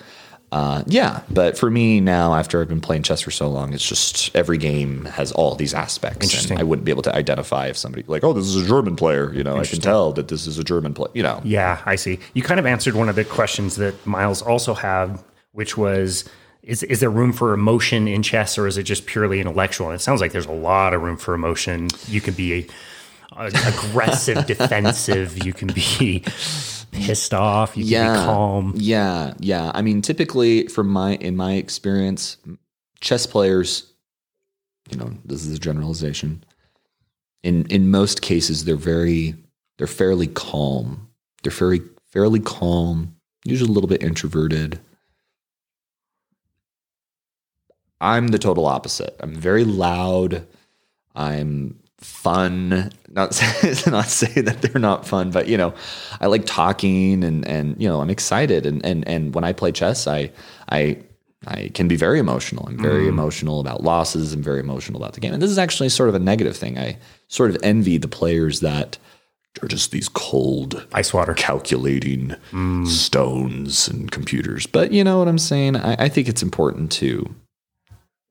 [0.53, 1.23] uh, yeah.
[1.29, 4.59] But for me now, after I've been playing chess for so long, it's just every
[4.59, 6.25] game has all these aspects.
[6.25, 6.53] Interesting.
[6.53, 8.95] And I wouldn't be able to identify if somebody like, oh, this is a German
[8.95, 9.35] player.
[9.35, 11.11] You know, I can tell that this is a German player.
[11.15, 12.21] You know, Yeah, I see.
[12.33, 15.19] You kind of answered one of the questions that Miles also had,
[15.51, 16.29] which was
[16.63, 19.89] is is there room for emotion in chess or is it just purely intellectual?
[19.89, 21.89] And it sounds like there's a lot of room for emotion.
[22.07, 22.69] You can be
[23.37, 26.23] aggressive, defensive, you can be
[26.93, 28.75] pissed off, you can be calm.
[28.77, 29.71] Yeah, yeah.
[29.75, 32.37] I mean, typically, from my in my experience,
[33.01, 33.93] chess players,
[34.91, 36.45] you know, this is a generalization.
[37.43, 39.35] In in most cases, they're very
[39.79, 41.09] they're fairly calm.
[41.43, 43.17] They're very fairly calm.
[43.45, 44.79] Usually a little bit introverted.
[48.01, 49.17] I'm the total opposite.
[49.21, 50.47] I'm very loud.
[51.15, 52.93] I'm fun.
[53.09, 55.75] Not say, not say that they're not fun, but you know,
[56.21, 59.73] I like talking and and you know, I'm excited and and and when I play
[59.73, 60.31] chess, I
[60.71, 60.99] I
[61.47, 62.67] I can be very emotional.
[62.69, 63.09] I'm very mm.
[63.09, 64.33] emotional about losses.
[64.33, 65.33] I'm very emotional about the game.
[65.33, 66.79] And this is actually sort of a negative thing.
[66.79, 68.99] I sort of envy the players that
[69.61, 71.35] are just these cold, Ice water.
[71.35, 72.87] calculating mm.
[72.87, 74.67] stones and computers.
[74.67, 75.77] But you know what I'm saying?
[75.77, 77.35] I, I think it's important to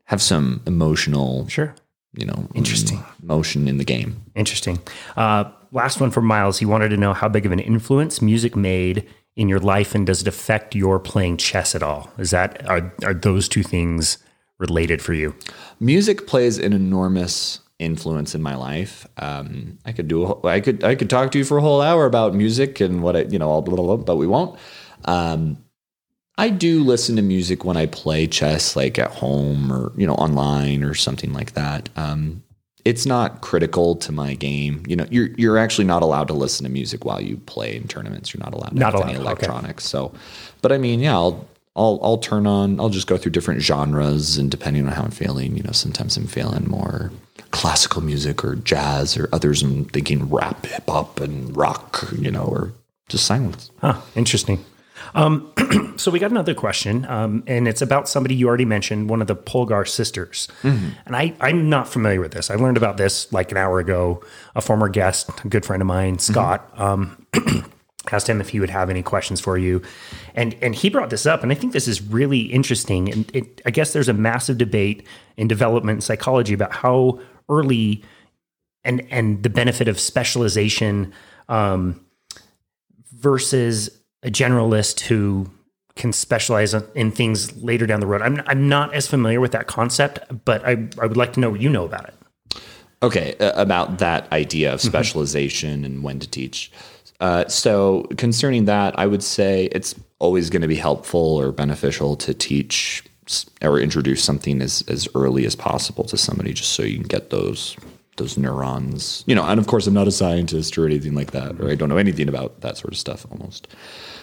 [0.06, 1.76] have some emotional, Sure.
[2.14, 3.04] You know, Interesting.
[3.22, 4.22] motion in the game.
[4.36, 4.80] Interesting.
[5.16, 6.60] Uh, last one for Miles.
[6.60, 10.06] He wanted to know how big of an influence music made in your life, and
[10.06, 12.12] does it affect your playing chess at all?
[12.18, 14.18] Is that are are those two things
[14.60, 15.34] related for you?
[15.80, 19.08] Music plays an enormous influence in my life.
[19.18, 21.82] Um, I could do, a, I could, I could talk to you for a whole
[21.82, 24.60] hour about music and what I, you know, all blah, blah, blah, but we won't.
[25.06, 25.58] Um,
[26.38, 30.16] I do listen to music when I play chess, like at home or you know
[30.16, 31.90] online or something like that.
[31.96, 32.44] Um,
[32.84, 34.84] it's not critical to my game.
[34.88, 37.88] You know, you're you're actually not allowed to listen to music while you play in
[37.88, 38.34] tournaments.
[38.34, 39.46] You're not allowed to Not have any allowed, okay.
[39.46, 39.84] electronics.
[39.86, 40.14] So,
[40.62, 42.80] but I mean, yeah, I'll I'll I'll turn on.
[42.80, 46.18] I'll just go through different genres and depending on how I'm feeling, you know, sometimes
[46.18, 47.12] I'm feeling more
[47.52, 52.08] classical music or jazz, or others I'm thinking rap, hip hop, and rock.
[52.18, 52.74] You know, or
[53.10, 53.70] just silence.
[53.80, 54.66] Huh, interesting.
[55.16, 55.52] Um,
[55.98, 59.28] so we got another question, um, and it's about somebody you already mentioned, one of
[59.28, 60.48] the Polgar sisters.
[61.06, 62.50] And I, I'm not familiar with this.
[62.50, 64.24] I learned about this like an hour ago.
[64.56, 67.26] A former guest, a good friend of mine, Scott, um,
[68.12, 69.82] asked him if he would have any questions for you,
[70.36, 73.12] and and he brought this up, and I think this is really interesting.
[73.12, 78.04] And it, I guess there's a massive debate in development and psychology about how early
[78.84, 81.14] and and the benefit of specialization.
[81.48, 82.06] Um,
[83.22, 85.50] versus a generalist who
[85.96, 88.22] can specialize in things later down the road.
[88.22, 91.50] I'm, I'm not as familiar with that concept, but I, I would like to know
[91.50, 92.62] what you know about it.
[93.04, 96.72] Okay, uh, about that idea of specialization and when to teach.
[97.20, 102.16] Uh, so, concerning that, I would say it's always going to be helpful or beneficial
[102.18, 103.04] to teach
[103.62, 107.30] or introduce something as, as early as possible to somebody, just so you can get
[107.30, 107.76] those
[108.18, 109.24] those neurons.
[109.26, 111.76] You know, and of course, I'm not a scientist or anything like that, or I
[111.76, 113.68] don't know anything about that sort of stuff almost.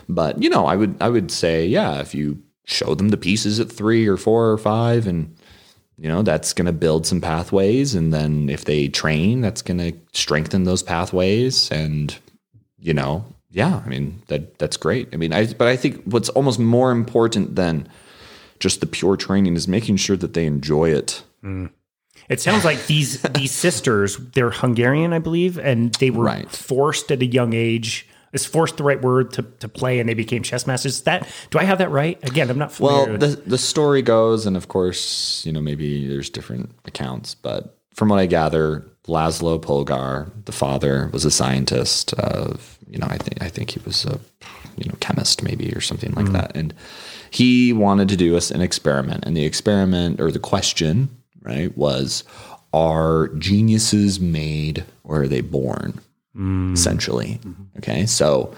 [0.08, 3.60] But you know, I would I would say, yeah, if you show them the pieces
[3.60, 5.34] at three or four or five, and
[5.98, 9.78] you know that's going to build some pathways and then if they train that's going
[9.78, 12.16] to strengthen those pathways and
[12.78, 16.28] you know yeah i mean that that's great i mean i but i think what's
[16.28, 17.88] almost more important than
[18.60, 21.68] just the pure training is making sure that they enjoy it mm.
[22.28, 26.50] It sounds like these these sisters, they're Hungarian, I believe, and they were Right.
[26.50, 28.06] forced at a young age.
[28.32, 31.02] Is forced the right word to, to play, and they became chess masters?
[31.02, 32.18] That do I have that right?
[32.22, 33.10] Again, I'm not familiar.
[33.10, 37.78] Well, the the story goes, and of course, you know, maybe there's different accounts, but
[37.94, 43.16] from what I gather, Laszlo Polgar, the father, was a scientist of, you know, I
[43.18, 44.20] think I think he was a,
[44.76, 46.34] you know, chemist maybe or something like hmm.
[46.34, 46.74] that, and
[47.30, 51.08] he wanted to do us an experiment, and the experiment or the question,
[51.42, 52.24] right, was,
[52.72, 56.00] are geniuses made or are they born?
[56.72, 57.40] Essentially.
[57.78, 58.54] Okay, so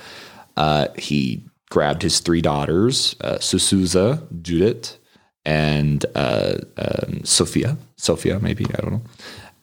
[0.57, 4.99] uh, he grabbed his three daughters, uh, Susuza, Judith,
[5.45, 7.77] and uh, um, Sophia.
[7.97, 9.03] Sophia, maybe I don't know.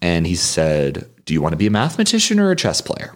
[0.02, 3.16] And he said, "Do you want to be a mathematician or a chess player?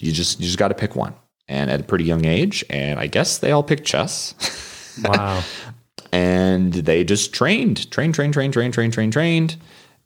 [0.00, 1.14] You just you just got to pick one."
[1.48, 4.34] And at a pretty young age, and I guess they all picked chess.
[5.04, 5.42] wow.
[6.12, 9.56] and they just trained, trained, trained, trained, trained, trained, trained, trained.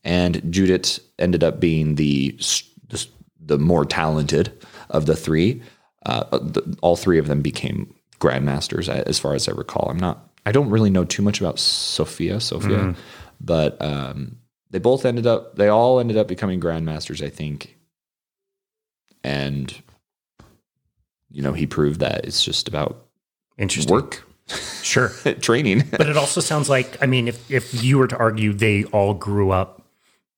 [0.03, 2.39] And Judith ended up being the
[2.89, 3.07] the,
[3.47, 4.53] the more talented
[4.91, 5.63] of the three.
[6.05, 9.89] Uh, the, all three of them became grandmasters, as far as I recall.
[9.91, 10.29] I'm not.
[10.45, 12.95] I don't really know too much about Sophia, Sophia,
[13.41, 14.37] but um,
[14.71, 15.57] they both ended up.
[15.57, 17.77] They all ended up becoming grandmasters, I think.
[19.25, 19.75] And
[21.31, 23.07] you know, he proved that it's just about
[23.59, 23.93] Interesting.
[23.93, 24.25] work,
[24.83, 25.09] Sure.
[25.41, 25.85] training.
[25.91, 29.15] But it also sounds like, I mean, if, if you were to argue they all
[29.15, 29.83] grew up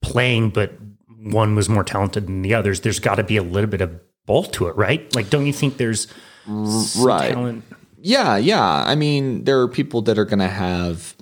[0.01, 0.73] playing, but
[1.21, 3.99] one was more talented than the others, there's got to be a little bit of
[4.27, 5.15] both to it, right?
[5.15, 6.07] Like, don't you think there's
[6.47, 7.33] Right.
[7.33, 7.65] talent?
[8.01, 8.63] Yeah, yeah.
[8.87, 11.17] I mean, there are people that are going to have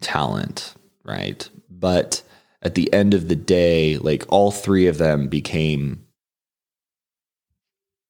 [0.00, 1.48] talent, right?
[1.70, 2.22] But
[2.62, 6.04] at the end of the day, like all three of them became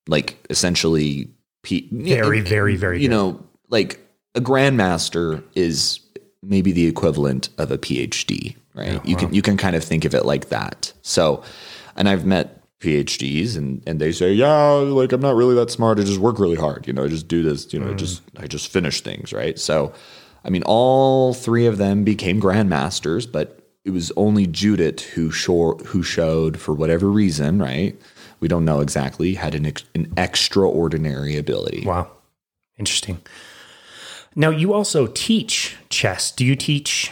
[0.07, 1.31] like essentially
[1.63, 3.15] pe- Very, very, very you good.
[3.15, 4.01] know, like
[4.35, 6.01] a grandmaster is
[6.43, 9.05] maybe the equivalent of a PhD, right?
[9.05, 10.93] you can you can kind of think of it like that.
[11.03, 11.43] So,
[11.97, 15.99] and I've met PhDs and and they say, yeah, like I'm not really that smart.
[15.99, 16.87] I just work really hard.
[16.87, 17.73] You know, I just do this.
[17.73, 18.43] You know, I just mm.
[18.43, 19.59] I just finish things, right?
[19.59, 19.93] So,
[20.45, 25.79] I mean, all three of them became grandmasters, but it was only Judith who shor-
[25.79, 28.01] who showed for whatever reason, right?
[28.41, 31.85] We don't know exactly had an ex- an extraordinary ability.
[31.85, 32.11] Wow.
[32.79, 33.21] Interesting.
[34.37, 36.31] Now, you also teach chess.
[36.31, 37.11] Do you teach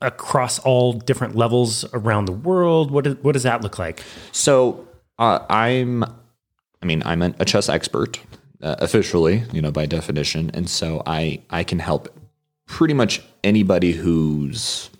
[0.00, 2.90] across all different levels around the world?
[2.90, 4.02] What, is, what does that look like?
[4.32, 4.86] So
[5.18, 8.20] uh, I'm, I mean, I'm an, a chess expert
[8.62, 12.08] uh, officially, you know, by definition, and so I I can help
[12.66, 14.90] pretty much anybody who's,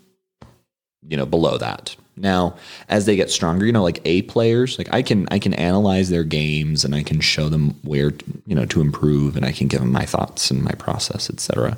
[1.07, 1.95] you know, below that.
[2.15, 2.55] Now,
[2.89, 6.09] as they get stronger, you know, like A players, like I can I can analyze
[6.09, 8.11] their games and I can show them where
[8.45, 11.77] you know to improve, and I can give them my thoughts and my process, etc.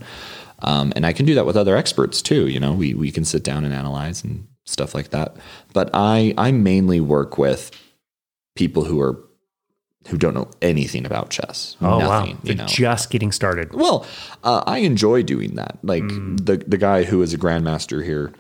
[0.62, 2.48] Um, and I can do that with other experts too.
[2.48, 5.36] You know, we we can sit down and analyze and stuff like that.
[5.74, 7.72] But I I mainly work with
[8.56, 9.18] people who are
[10.08, 11.78] who don't know anything about chess.
[11.80, 12.26] Oh, Nothing, wow.
[12.26, 12.66] You They're know.
[12.66, 13.74] just getting started.
[13.74, 14.06] Well,
[14.44, 15.78] uh, I enjoy doing that.
[15.84, 18.34] Like the the guy who is a grandmaster here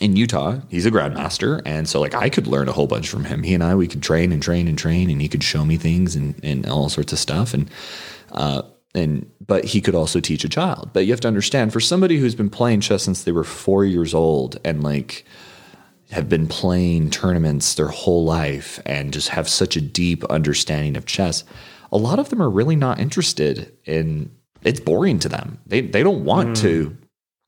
[0.00, 3.24] in Utah, he's a grandmaster, and so like I could learn a whole bunch from
[3.24, 3.42] him.
[3.44, 5.76] He and I we could train and train and train, and he could show me
[5.76, 7.54] things and and all sorts of stuff.
[7.54, 7.70] And
[8.32, 8.62] uh,
[8.94, 10.90] and but he could also teach a child.
[10.92, 13.84] But you have to understand, for somebody who's been playing chess since they were four
[13.84, 15.24] years old, and like
[16.10, 21.06] have been playing tournaments their whole life and just have such a deep understanding of
[21.06, 21.44] chess,
[21.90, 24.30] a lot of them are really not interested in
[24.62, 25.58] it's boring to them.
[25.66, 26.62] They they don't want hmm.
[26.62, 26.96] to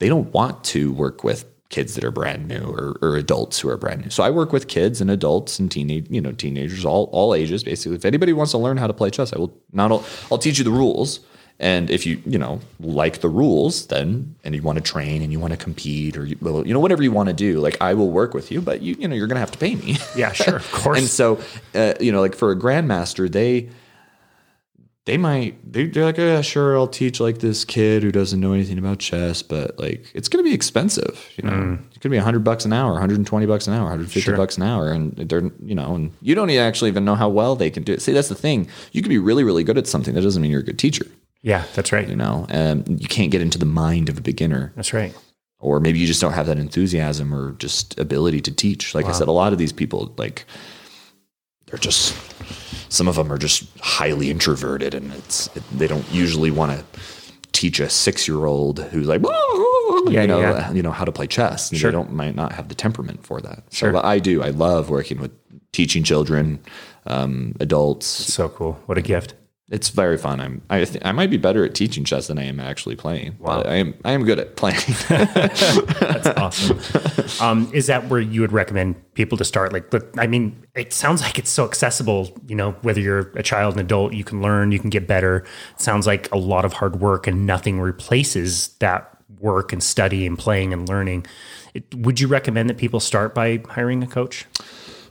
[0.00, 3.68] they don't want to work with kids that are brand new or, or adults who
[3.68, 4.10] are brand new.
[4.10, 7.64] So I work with kids and adults and teenage you know teenagers all all ages
[7.64, 7.96] basically.
[7.96, 9.90] If anybody wants to learn how to play chess, I will not
[10.30, 11.20] I'll teach you the rules.
[11.58, 15.32] And if you you know like the rules, then and you want to train and
[15.32, 16.36] you want to compete or you,
[16.66, 18.60] you know whatever you want to do, like I will work with you.
[18.60, 19.96] But you you know you're gonna have to pay me.
[20.16, 20.56] Yeah, sure.
[20.56, 20.98] Of course.
[20.98, 21.40] and so
[21.74, 23.70] uh, you know like for a grandmaster, they
[25.06, 28.40] they might they, they're like, oh, yeah, sure, I'll teach like this kid who doesn't
[28.40, 31.26] know anything about chess, but like it's gonna be expensive.
[31.36, 34.36] You know, it's gonna be hundred bucks an hour, 120 bucks an hour, 150 Sure.
[34.36, 37.54] bucks an hour, and they're you know, and you don't actually even know how well
[37.56, 38.02] they can do it.
[38.02, 38.68] See, that's the thing.
[38.92, 40.12] You can be really really good at something.
[40.14, 41.06] That doesn't mean you're a good teacher.
[41.42, 42.08] Yeah, that's right.
[42.08, 45.14] You know, um, you can't get into the mind of a beginner That's right.
[45.60, 48.94] or maybe you just don't have that enthusiasm or just ability to teach.
[48.94, 50.44] Like I said, a lot of these people, like
[51.66, 52.14] they're just
[52.92, 56.84] some of them are just highly introverted, and it's they don't usually want to
[57.52, 60.72] teach a six year old who's like, Yeah, you know, yeah.
[60.72, 61.74] you know how to play chess.
[61.74, 61.90] Sure.
[61.90, 63.64] They don't might not have the temperament for that.
[63.70, 63.90] Sure.
[63.90, 64.42] So but I do.
[64.42, 65.32] I love working with
[65.72, 66.60] teaching children,
[67.06, 68.06] um, adults.
[68.06, 68.74] So cool.
[68.86, 69.34] What a gift.
[69.68, 70.40] It's very fun.
[70.40, 73.36] I'm I th- I might be better at teaching chess than I am actually playing.
[73.40, 73.62] Wow.
[73.62, 74.78] I am I am good at playing.
[75.08, 76.78] That's awesome.
[77.40, 79.72] Um, is that where you would recommend people to start?
[79.72, 82.32] Like, I mean, it sounds like it's so accessible.
[82.46, 85.38] You know, whether you're a child, an adult, you can learn, you can get better.
[85.74, 90.26] It sounds like a lot of hard work, and nothing replaces that work and study
[90.26, 91.26] and playing and learning.
[91.74, 94.46] It, would you recommend that people start by hiring a coach?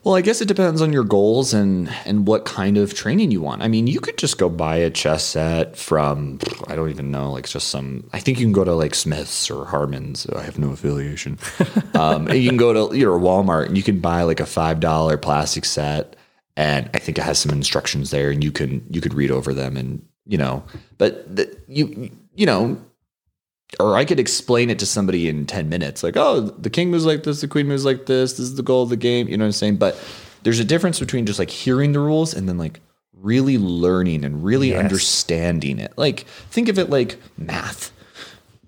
[0.06, 3.42] Well, I guess it depends on your goals and and what kind of training you
[3.42, 3.64] want.
[3.64, 6.38] I mean, you could just go buy a chess set from
[6.68, 8.08] I don't even know, like just some.
[8.14, 10.28] I think you can go to like Smiths or Harmons.
[10.28, 11.40] I have no affiliation.
[11.96, 15.18] um, you can go to your Walmart and you can buy like a five dollar
[15.18, 16.16] plastic set,
[16.56, 19.56] and I think it has some instructions there, and you can you could read over
[19.56, 20.64] them, and you know,
[21.00, 22.78] but the, you you know
[23.80, 27.06] or I could explain it to somebody in 10 minutes, like, oh, the king moves
[27.06, 29.28] like this, the queen moves like this, this is the goal of the game.
[29.28, 29.78] You know what I'm saying?
[29.78, 30.00] But
[30.44, 32.80] there's a difference between just like hearing the rules and then like
[33.14, 34.84] really learning and really yes.
[34.84, 35.94] understanding it.
[35.98, 37.92] Like, think of it like math.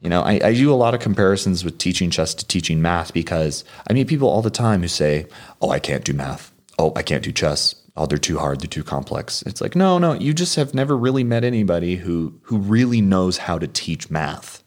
[0.01, 3.13] You know, I, I do a lot of comparisons with teaching chess to teaching math
[3.13, 5.27] because I meet people all the time who say,
[5.61, 6.51] oh, I can't do math.
[6.77, 7.75] Oh, I can't do chess.
[7.95, 8.61] Oh, they're too hard.
[8.61, 9.41] They're too complex.
[9.43, 13.37] It's like, no, no, you just have never really met anybody who who really knows
[13.37, 14.63] how to teach math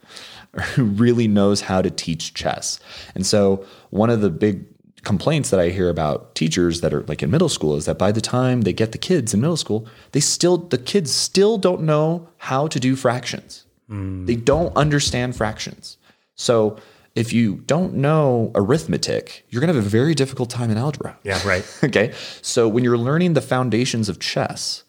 [0.74, 2.80] who really knows how to teach chess.
[3.14, 4.64] And so one of the big
[5.02, 8.12] complaints that I hear about teachers that are like in middle school is that by
[8.12, 11.82] the time they get the kids in middle school, they still the kids still don't
[11.82, 13.64] know how to do fractions.
[13.90, 14.26] Mm.
[14.26, 15.96] They don't understand fractions.
[16.34, 16.76] So
[17.14, 21.18] if you don't know arithmetic, you're going to have a very difficult time in algebra.
[21.24, 21.64] Yeah, right.
[21.84, 22.12] okay.
[22.40, 24.84] So when you're learning the foundations of chess,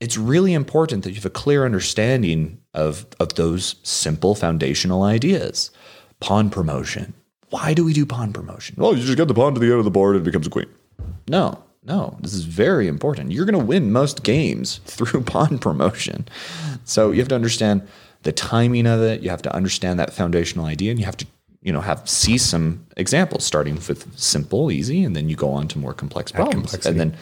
[0.00, 5.70] it's really important that you have a clear understanding of, of those simple foundational ideas.
[6.20, 7.14] Pawn promotion.
[7.50, 8.76] Why do we do pawn promotion?
[8.78, 10.46] Well, you just get the pawn to the end of the board and it becomes
[10.46, 10.66] a queen.
[11.28, 13.32] No, no, this is very important.
[13.32, 16.28] You're going to win most games through pawn promotion.
[16.84, 17.86] So you have to understand
[18.22, 19.22] the timing of it.
[19.22, 21.26] You have to understand that foundational idea, and you have to,
[21.62, 25.68] you know, have see some examples starting with simple, easy, and then you go on
[25.68, 27.16] to more complex problems, and then and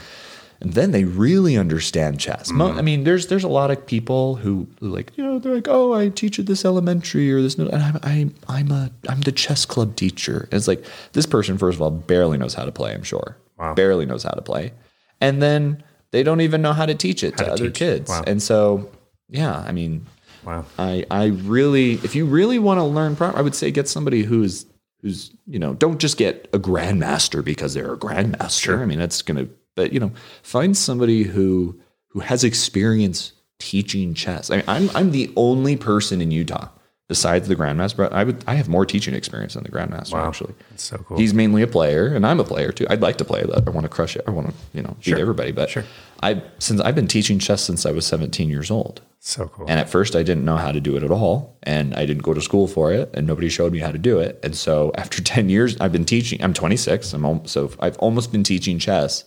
[0.72, 2.50] then they really understand chess.
[2.50, 2.78] Mm.
[2.78, 5.92] I mean, there's there's a lot of people who, like you know they're like, oh,
[5.92, 9.66] I teach at this elementary or this, and I'm I'm I'm a I'm the chess
[9.66, 10.48] club teacher.
[10.50, 12.94] And it's like this person first of all barely knows how to play.
[12.94, 13.74] I'm sure, wow.
[13.74, 14.72] barely knows how to play,
[15.20, 18.08] and then they don't even know how to teach it to, to, other kids.
[18.08, 18.22] Wow.
[18.26, 18.90] And so,
[19.28, 20.06] yeah, I mean,
[20.44, 20.64] wow.
[20.78, 24.22] I I really, if you really want to learn, proper, I would say get somebody
[24.22, 24.64] who's
[25.02, 28.62] who's you know don't just get a grandmaster because they're a grandmaster.
[28.62, 28.82] Sure.
[28.82, 30.12] I mean, that's going to but you know,
[30.42, 34.50] find somebody who who has experience teaching chess.
[34.50, 36.68] I mean, I'm I'm the only person in Utah
[37.08, 37.96] besides the grandmaster.
[37.96, 40.14] But I would I have more teaching experience than the grandmaster.
[40.14, 40.28] Wow.
[40.28, 41.16] Actually, That's so cool.
[41.16, 42.86] He's mainly a player, and I'm a player too.
[42.88, 43.66] I'd like to play that.
[43.66, 44.24] I want to crush it.
[44.26, 45.52] I want to you know beat everybody.
[45.52, 45.84] But sure.
[46.22, 49.02] I since I've been teaching chess since I was 17 years old.
[49.20, 49.66] So cool.
[49.66, 52.22] And at first, I didn't know how to do it at all, and I didn't
[52.22, 54.38] go to school for it, and nobody showed me how to do it.
[54.42, 56.42] And so, after 10 years, I've been teaching.
[56.42, 57.12] I'm 26.
[57.12, 59.24] I'm so I've almost been teaching chess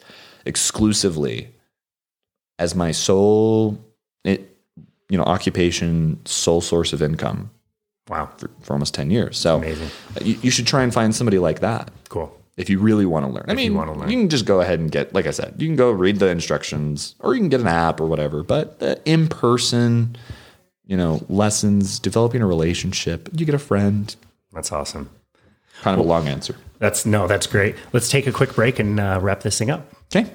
[0.47, 1.53] exclusively
[2.59, 3.77] as my sole
[4.23, 4.57] it,
[5.09, 7.51] you know occupation sole source of income
[8.09, 8.29] wow.
[8.37, 9.37] for, for almost 10 years.
[9.37, 9.89] So Amazing.
[10.21, 12.35] You, you, should try and find somebody like that cool.
[12.57, 14.09] if you really want to learn if i mean you, learn.
[14.09, 16.27] you can just go ahead and get like i said you can go read the
[16.27, 20.15] instructions or you can get an app or whatever but the in person
[20.87, 24.15] you know lessons developing a relationship you get a friend.
[24.53, 25.09] That's awesome.
[25.81, 26.55] Kind of well, a long answer.
[26.79, 27.75] That's no that's great.
[27.93, 30.31] Let's take a quick break and uh, wrap this thing up Okay.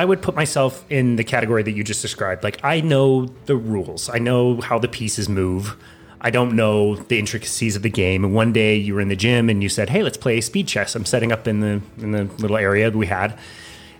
[0.00, 2.42] I would put myself in the category that you just described.
[2.42, 4.08] Like I know the rules.
[4.08, 5.76] I know how the pieces move.
[6.22, 8.24] I don't know the intricacies of the game.
[8.24, 10.68] And one day you were in the gym and you said, "Hey, let's play speed
[10.68, 13.38] chess." I'm setting up in the in the little area we had,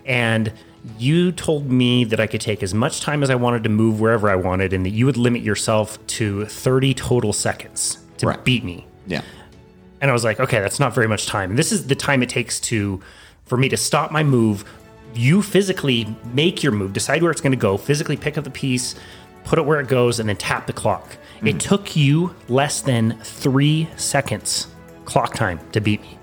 [0.03, 0.51] and
[0.97, 4.01] you told me that I could take as much time as I wanted to move
[4.01, 8.43] wherever I wanted, and that you would limit yourself to 30 total seconds to right.
[8.43, 8.87] beat me.
[9.05, 9.21] Yeah.
[10.01, 11.51] And I was like, okay, that's not very much time.
[11.51, 12.99] And this is the time it takes to
[13.45, 14.63] for me to stop my move,
[15.13, 18.49] you physically make your move, decide where it's going to go, physically pick up the
[18.49, 18.95] piece,
[19.43, 21.09] put it where it goes, and then tap the clock.
[21.37, 21.47] Mm-hmm.
[21.47, 24.67] It took you less than three seconds
[25.05, 26.17] clock time to beat me.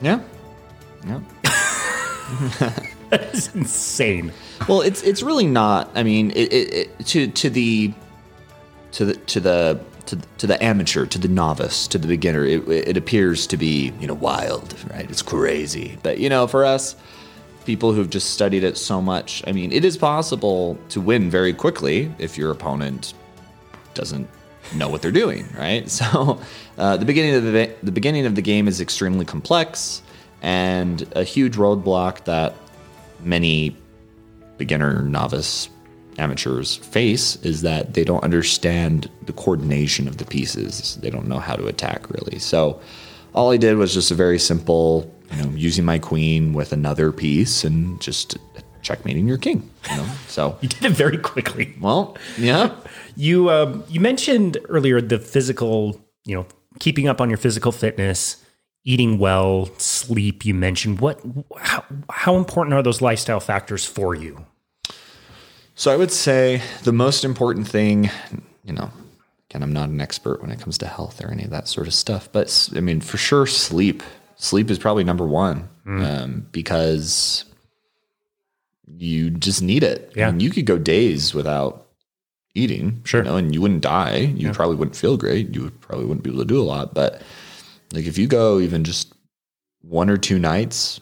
[0.00, 0.20] Yeah.
[1.06, 1.20] Yeah.
[3.10, 4.32] that is insane.
[4.68, 5.90] Well, it's it's really not.
[5.94, 7.92] I mean, it, it, it, to to the
[8.92, 12.66] to the to the to, to the amateur, to the novice, to the beginner, it,
[12.68, 15.10] it appears to be you know wild, right?
[15.10, 16.96] It's crazy, but you know for us,
[17.68, 21.52] people who've just studied it so much, I mean, it is possible to win very
[21.52, 23.12] quickly if your opponent
[23.92, 24.26] doesn't
[24.74, 25.86] know what they're doing, right?
[25.98, 26.40] So
[26.78, 30.00] uh, the beginning of the the beginning of the game is extremely complex
[30.40, 32.54] and a huge roadblock that
[33.20, 33.76] many
[34.56, 35.68] beginner, novice,
[36.16, 40.96] amateurs face is that they don't understand the coordination of the pieces.
[41.02, 42.38] They don't know how to attack really.
[42.38, 42.80] So
[43.34, 47.12] all I did was just a very simple, you know, using my queen with another
[47.12, 48.38] piece and just
[48.82, 49.68] checkmating your king.
[49.90, 51.74] You know, so You did it very quickly.
[51.80, 52.74] well, yeah.
[53.16, 56.46] You um, you mentioned earlier the physical, you know,
[56.78, 58.42] keeping up on your physical fitness,
[58.84, 60.44] eating well, sleep.
[60.44, 61.20] You mentioned what
[61.58, 64.46] how, how important are those lifestyle factors for you?
[65.74, 68.10] So I would say the most important thing,
[68.64, 68.90] you know,
[69.48, 71.86] again, I'm not an expert when it comes to health or any of that sort
[71.86, 74.02] of stuff, but I mean, for sure, sleep.
[74.38, 77.44] Sleep is probably number one um, because
[78.86, 80.12] you just need it.
[80.16, 80.28] Yeah.
[80.28, 81.86] I mean, you could go days without
[82.54, 83.20] eating, Sure.
[83.20, 84.18] you know, and you wouldn't die.
[84.36, 85.54] You probably wouldn't feel great.
[85.54, 86.94] You probably wouldn't be able to do a lot.
[86.94, 87.20] But
[87.92, 89.12] like if you go even just
[89.82, 91.00] one or two nights,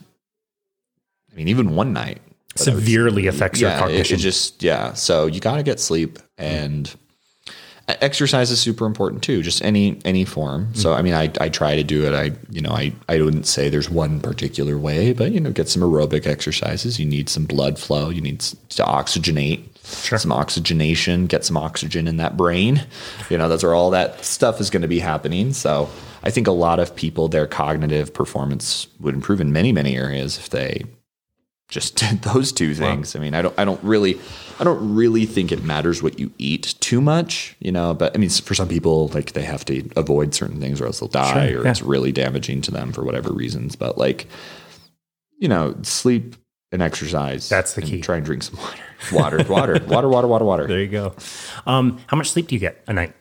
[1.33, 2.21] I mean, even one night,
[2.55, 4.17] Severely affects your yeah, it, cognition.
[4.19, 4.95] it just yeah.
[4.95, 6.93] So you got to get sleep and e-
[7.89, 9.43] exercise is super important too.
[9.43, 10.67] Just any any form.
[10.67, 10.75] Mm-hmm.
[10.75, 12.15] So I mean, I I try to do it.
[12.15, 15.69] I you know I I wouldn't say there's one particular way, but you know, get
[15.69, 16.99] some aerobic exercises.
[16.99, 18.11] You need some blood flow.
[18.11, 19.69] You need to oxygenate.
[19.87, 22.85] Some oxygenation, get some oxygen in that brain.
[23.31, 25.53] You know, that's where all that stuff is going to be happening.
[25.53, 25.89] So
[26.25, 30.39] I think a lot of people, their cognitive performance would improve in many, many areas
[30.39, 30.83] if they
[31.69, 33.15] just did those two things.
[33.15, 34.19] I mean, I don't, I don't really,
[34.59, 37.95] I don't really think it matters what you eat too much, you know.
[37.95, 41.01] But I mean, for some people, like they have to avoid certain things or else
[41.01, 41.71] they'll die, Sure, or yeah.
[41.73, 43.75] it's really damaging to them for whatever reasons.
[43.75, 44.29] But like,
[45.39, 46.37] you know, sleep
[46.71, 47.49] and exercise.
[47.49, 48.01] That's the key.
[48.01, 50.67] Try and drink some water, water, water, water, water, water, water.
[50.69, 51.15] there you go.
[51.67, 53.15] Um, how much sleep do you get a night,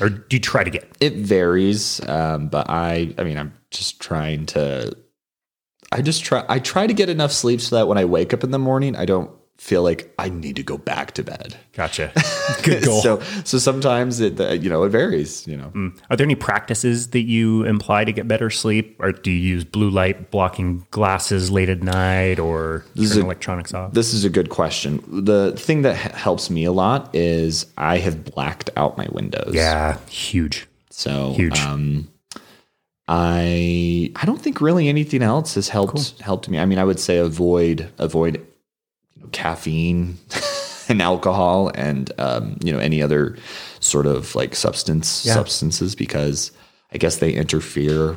[0.00, 0.90] or do you try to get?
[1.00, 4.96] It varies, um, but I, I mean, I'm just trying to.
[5.92, 6.42] I just try.
[6.48, 8.96] I try to get enough sleep so that when I wake up in the morning,
[8.96, 9.30] I don't
[9.60, 11.54] feel like I need to go back to bed.
[11.74, 12.10] Gotcha.
[12.62, 13.02] Good goal.
[13.02, 15.46] So, so sometimes it, uh, you know, it varies.
[15.46, 19.30] You know, Are there any practices that you imply to get better sleep, or do
[19.30, 23.92] you use blue light blocking glasses late at night, or is turn a- electronics off?
[23.92, 25.04] this is a good question.
[25.06, 29.52] The thing that h- helps me a lot is I have blacked out my windows.
[29.52, 30.66] yeah, huge.
[30.90, 31.60] So Huge.
[31.60, 32.08] Um,
[33.08, 36.58] I I don't think really anything else has helped helped me.
[36.58, 38.49] I mean, I would say avoid avoid you know,
[39.32, 40.18] caffeine
[40.88, 43.36] and alcohol and um, you know any other
[43.80, 45.34] sort of like substance Yeah.
[45.34, 46.52] substances because
[46.92, 48.16] I guess they interfere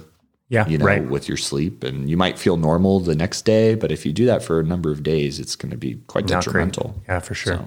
[0.49, 1.07] Yeah, you know right.
[1.07, 4.25] with your sleep and you might feel normal the next day, but if you do
[4.25, 6.45] that for a number of days, it's going to be quite Not great.
[6.45, 7.01] detrimental.
[7.07, 7.59] Yeah, for sure.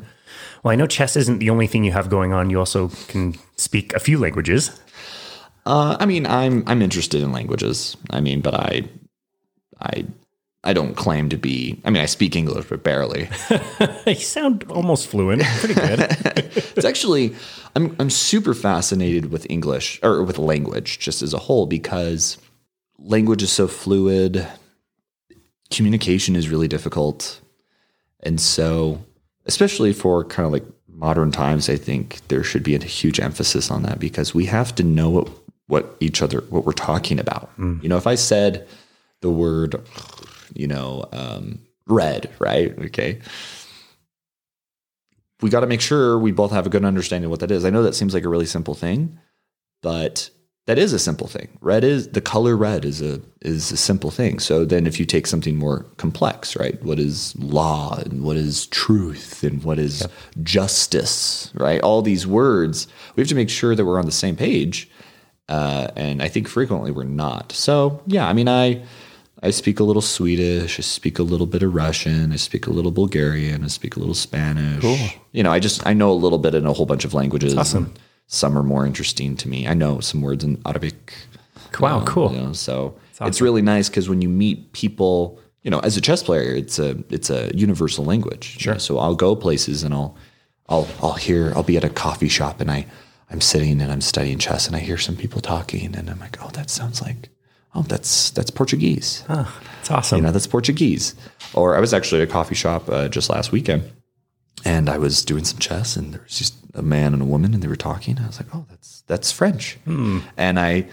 [0.63, 2.51] Well, I know chess isn't the only thing you have going on.
[2.51, 4.71] You also can speak a few languages.
[5.65, 7.97] Uh, I mean, I'm I'm interested in languages.
[8.11, 8.83] I mean, but I
[9.81, 10.05] I
[10.67, 11.81] I don't claim to be.
[11.85, 13.29] I mean, I speak English, but barely.
[14.07, 15.43] you sound almost fluent.
[15.43, 16.01] Pretty good.
[16.77, 17.37] it's actually
[17.77, 22.37] I'm I'm super fascinated with English or with language just as a whole because
[22.99, 24.47] language is so fluid.
[25.71, 27.41] Communication is really difficult,
[28.25, 29.05] and so
[29.45, 33.71] especially for kind of like modern times, I think there should be a huge emphasis
[33.71, 35.29] on that because we have to know what
[35.69, 37.57] what each other what we're talking about.
[37.57, 37.83] Mm.
[37.85, 38.67] You know, if I said
[39.21, 39.81] the word,
[40.57, 42.77] you know, um, red, right?
[42.87, 43.21] Okay
[45.43, 47.65] we got to make sure we both have a good understanding of what that is.
[47.65, 49.19] I know that seems like a really simple thing,
[49.83, 50.31] but
[50.67, 51.49] that is a simple thing.
[51.61, 54.39] Red is the color red is a is a simple thing.
[54.39, 56.83] So then if you take something more complex, right?
[56.83, 60.09] What is law and what is truth and what is
[60.43, 61.81] justice, right?
[61.83, 64.91] All these words, we have to make sure that we're on the same page.
[65.49, 67.53] Uh, and I think frequently we're not.
[67.53, 68.83] So yeah, I mean, I
[69.43, 70.79] I speak a little Swedish.
[70.79, 72.33] I speak a little bit of Russian.
[72.33, 73.65] I speak a little Bulgarian.
[73.65, 74.83] I speak a little Spanish.
[75.33, 77.57] You know, I just I know a little bit in a whole bunch of languages.
[77.57, 77.93] awesome.
[78.29, 79.69] Some are more interesting to me.
[79.69, 81.15] I know some words in Arabic.
[81.79, 82.33] Wow, um, cool.
[82.33, 86.01] You know, so it's really nice because when you meet people, you know, as a
[86.01, 88.59] chess player, it's a it's a universal language.
[88.59, 88.79] Sure.
[88.79, 90.17] so I'll go places and I'll
[90.69, 92.87] I'll I'll hear I'll be at a coffee shop and I
[93.31, 96.43] I'm sitting and I'm studying chess and I hear some people talking and I'm like,
[96.43, 97.29] oh, that sounds like
[97.77, 99.23] oh, that's that's Portuguese.
[99.29, 100.17] That's awesome.
[100.19, 101.15] You know, that's Portuguese.
[101.55, 103.91] Or I was actually at a coffee shop uh, just last weekend,
[104.65, 107.55] and I was doing some chess, and there was just a man and a woman,
[107.55, 108.19] and they were talking.
[108.19, 109.79] I was like, "Oh, that's that's French,"
[110.37, 110.87] and I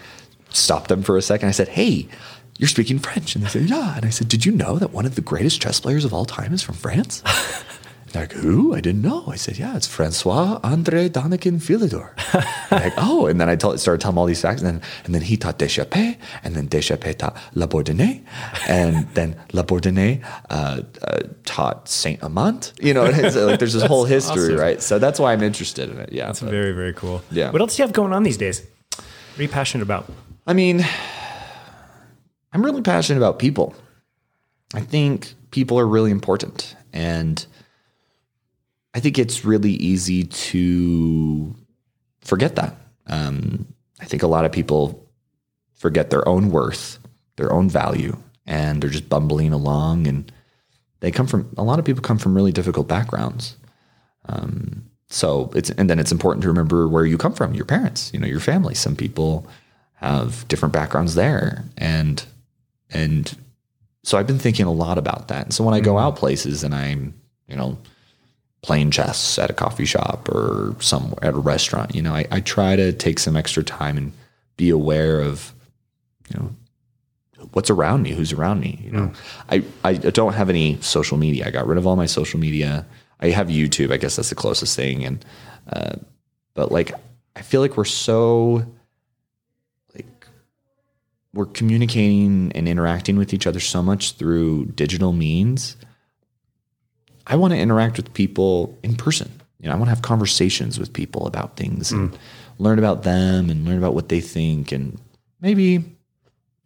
[0.50, 1.48] stopped them for a second.
[1.48, 2.08] I said, "Hey."
[2.56, 3.34] You're speaking French.
[3.34, 3.96] And they said, Yeah.
[3.96, 6.24] And I said, Did you know that one of the greatest chess players of all
[6.24, 7.20] time is from France?
[8.14, 8.74] Like, who?
[8.74, 9.24] I didn't know.
[9.26, 12.10] I said, yeah, it's Francois Andre Danican Philidor.
[12.70, 14.62] like, oh, and then I told, started telling him all these facts.
[14.62, 18.22] And then, and then he taught Deschapelles, and then Deschapelles taught La Bourdonnais,
[18.68, 22.72] and then La Bourdonnais uh, uh, taught Saint Amant.
[22.80, 24.56] You know, it's like there's this whole history, awesome.
[24.56, 24.82] right?
[24.82, 26.12] So that's why I'm interested in it.
[26.12, 26.26] Yeah.
[26.26, 27.22] That's but- very, very cool.
[27.30, 27.50] Yeah.
[27.50, 28.62] What else do you have going on these days?
[28.96, 30.10] What are you passionate about?
[30.46, 30.84] I mean,
[32.52, 33.74] I'm really passionate about people.
[34.72, 36.76] I think people are really important.
[36.92, 37.44] And
[38.94, 41.54] I think it's really easy to
[42.20, 42.76] forget that.
[43.08, 43.66] Um,
[44.00, 45.08] I think a lot of people
[45.74, 46.98] forget their own worth,
[47.36, 48.16] their own value,
[48.46, 50.06] and they're just bumbling along.
[50.06, 50.30] And
[51.00, 53.56] they come from, a lot of people come from really difficult backgrounds.
[54.26, 58.10] Um, so it's, and then it's important to remember where you come from, your parents,
[58.14, 58.74] you know, your family.
[58.74, 59.46] Some people
[59.94, 61.64] have different backgrounds there.
[61.76, 62.24] And,
[62.90, 63.36] and
[64.04, 65.46] so I've been thinking a lot about that.
[65.46, 67.14] And so when I go out places and I'm,
[67.48, 67.76] you know,
[68.64, 72.40] playing chess at a coffee shop or somewhere at a restaurant, you know, I, I
[72.40, 74.10] try to take some extra time and
[74.56, 75.52] be aware of,
[76.30, 76.56] you know,
[77.52, 78.80] what's around me, who's around me.
[78.82, 79.12] You know,
[79.50, 81.46] I, I don't have any social media.
[81.46, 82.86] I got rid of all my social media.
[83.20, 83.92] I have YouTube.
[83.92, 85.04] I guess that's the closest thing.
[85.04, 85.22] And,
[85.70, 85.96] uh,
[86.54, 86.92] but like,
[87.36, 88.64] I feel like we're so
[89.94, 90.26] like
[91.34, 95.76] we're communicating and interacting with each other so much through digital means.
[97.26, 99.30] I want to interact with people in person.
[99.60, 102.18] You know, I want to have conversations with people about things and mm.
[102.58, 105.00] learn about them and learn about what they think and
[105.40, 105.84] maybe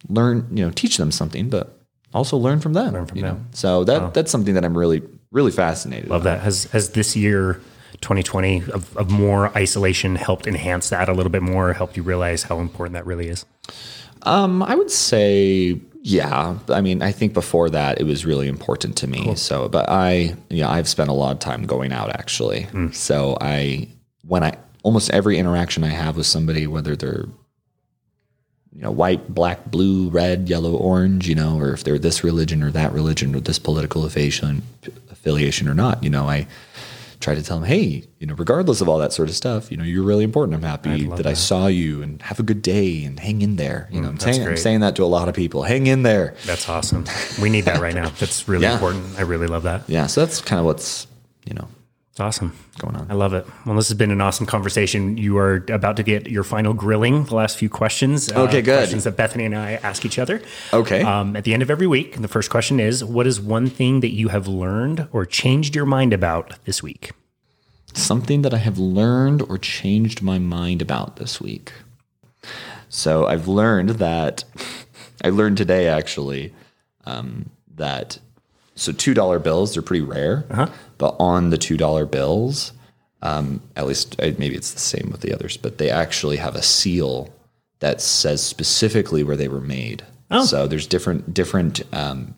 [0.09, 1.79] learn, you know, teach them something, but
[2.13, 2.95] also learn from them.
[2.95, 3.49] Learn from them.
[3.53, 6.09] So that that's something that I'm really really fascinated.
[6.09, 6.41] Love that.
[6.41, 7.61] Has has this year
[8.01, 12.45] 2020 of, of more isolation helped enhance that a little bit more, helped you realize
[12.45, 13.45] how important that really is?
[14.23, 16.59] Um, I would say, yeah.
[16.69, 19.35] I mean, I think before that it was really important to me.
[19.37, 22.67] So, but I, yeah, I've spent a lot of time going out actually.
[22.93, 23.89] So I,
[24.27, 27.27] when I, almost every interaction I have with somebody, whether they're,
[28.73, 32.63] you know, white, black, blue, red, yellow, orange, you know, or if they're this religion
[32.63, 34.63] or that religion or this political affiliation,
[35.11, 36.47] affiliation or not, you know, I
[37.21, 39.77] try to tell them, hey, you know, regardless of all that sort of stuff, you
[39.77, 40.55] know, you're really important.
[40.55, 43.89] I'm happy that, I saw you and have a good day and hang in there.
[43.91, 45.63] You mm, know, I'm saying, I'm saying that to a lot of people.
[45.63, 46.35] Hang in there.
[46.47, 47.05] That's awesome.
[47.41, 48.11] We need that right now.
[48.11, 48.75] That's really Yeah.
[48.75, 49.19] important.
[49.19, 49.83] I really love that.
[49.89, 50.07] Yeah.
[50.07, 51.07] So that's kind of what's,
[51.45, 51.69] you know,
[52.19, 52.53] It's awesome.
[52.81, 53.07] going on.
[53.09, 53.47] I love it.
[53.65, 55.17] Well, this has been an awesome conversation.
[55.17, 58.29] You are about to get your final grilling, the last few questions.
[58.33, 58.79] uh, Okay, good.
[58.79, 60.43] Questions that Bethany and I ask each other.
[60.73, 61.01] Okay.
[61.03, 64.01] Um, at the end of every week, the first question is What is one thing
[64.01, 67.13] that you have learned or changed your mind about this week?
[67.95, 71.73] Something that I have learned or changed my mind about this week.
[72.89, 74.43] So I've learned that
[75.25, 76.53] I learned today actually
[77.07, 78.19] um, that
[78.79, 80.45] so two dollar bills they're pretty rare,
[80.99, 82.73] but on the two dollar bills,
[83.23, 86.63] um, at least maybe it's the same with the others, but they actually have a
[86.63, 87.33] seal
[87.81, 90.05] that says specifically where they were made.
[90.31, 90.45] Oh.
[90.45, 92.35] So there's different different um,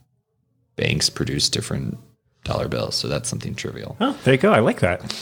[0.77, 1.99] banks produce different
[2.45, 3.97] dollar bills, so that's something trivial.
[4.01, 4.53] Oh, there you go.
[4.53, 5.13] I like that.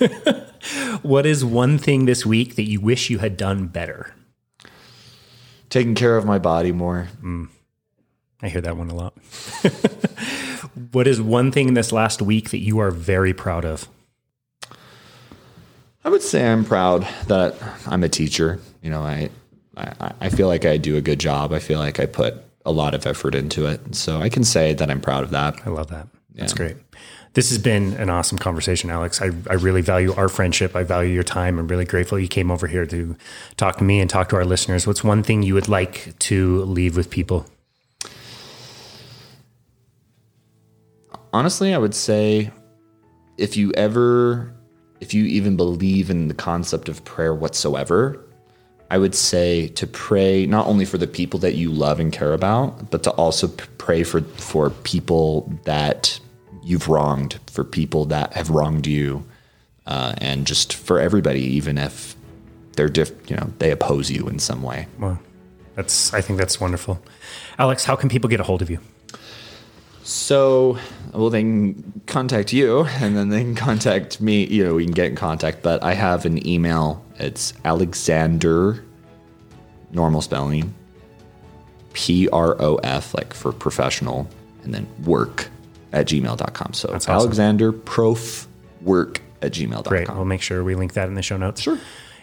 [1.02, 4.14] what is one thing this week that you wish you had done better?
[5.70, 7.08] Taking care of my body more.
[8.42, 9.14] I hear that one a lot.
[10.92, 13.88] what is one thing in this last week that you are very proud of?
[16.04, 17.54] I would say I'm proud that
[17.86, 18.60] I'm a teacher.
[18.82, 19.30] You know, I,
[19.76, 21.52] I I feel like I do a good job.
[21.52, 22.34] I feel like I put
[22.66, 23.94] a lot of effort into it.
[23.94, 25.56] So I can say that I'm proud of that.
[25.66, 26.08] I love that.
[26.34, 26.76] That's great.
[27.34, 29.20] This has been an awesome conversation, Alex.
[29.20, 30.76] I, I really value our friendship.
[30.76, 31.58] I value your time.
[31.58, 33.16] I'm really grateful you came over here to
[33.56, 34.86] talk to me and talk to our listeners.
[34.86, 37.46] What's one thing you would like to leave with people?
[41.34, 42.52] Honestly, I would say
[43.38, 44.54] if you ever
[45.00, 48.24] if you even believe in the concept of prayer whatsoever,
[48.88, 52.34] I would say to pray not only for the people that you love and care
[52.34, 56.20] about, but to also pray for for people that
[56.62, 59.26] you've wronged, for people that have wronged you,
[59.88, 62.14] uh, and just for everybody, even if
[62.76, 64.86] they're diff, you know, they oppose you in some way.
[65.74, 67.02] That's I think that's wonderful.
[67.58, 68.78] Alex, how can people get a hold of you?
[70.06, 70.78] So,
[71.14, 74.44] well, they can contact you, and then they can contact me.
[74.44, 75.62] You know, we can get in contact.
[75.62, 77.02] But I have an email.
[77.18, 78.84] It's Alexander,
[79.92, 80.74] normal spelling,
[81.94, 84.28] P R O F, like for professional,
[84.62, 85.48] and then work
[85.92, 86.74] at gmail.com.
[86.74, 87.14] So awesome.
[87.14, 88.46] Alexander Prof
[88.82, 89.84] work at gmail.com.
[89.84, 90.08] Great.
[90.10, 91.62] We'll make sure we link that in the show notes.
[91.62, 91.78] Sure.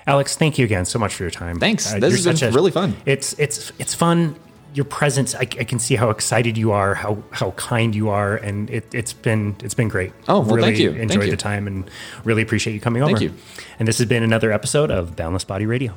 [0.05, 1.59] Alex, thank you again so much for your time.
[1.59, 1.91] Thanks.
[1.91, 2.95] Uh, This has been such really fun.
[3.07, 4.35] It's it's it's fun.
[4.73, 8.37] Your presence, I, I can see how excited you are, how how kind you are,
[8.37, 10.13] and it, it's been it's been great.
[10.27, 10.91] Oh, well, really thank you.
[10.91, 11.31] Thank Enjoyed you.
[11.31, 11.89] the time and
[12.23, 13.11] really appreciate you coming over.
[13.11, 13.33] Thank you.
[13.79, 15.93] And this has been another episode of Boundless Body Radio.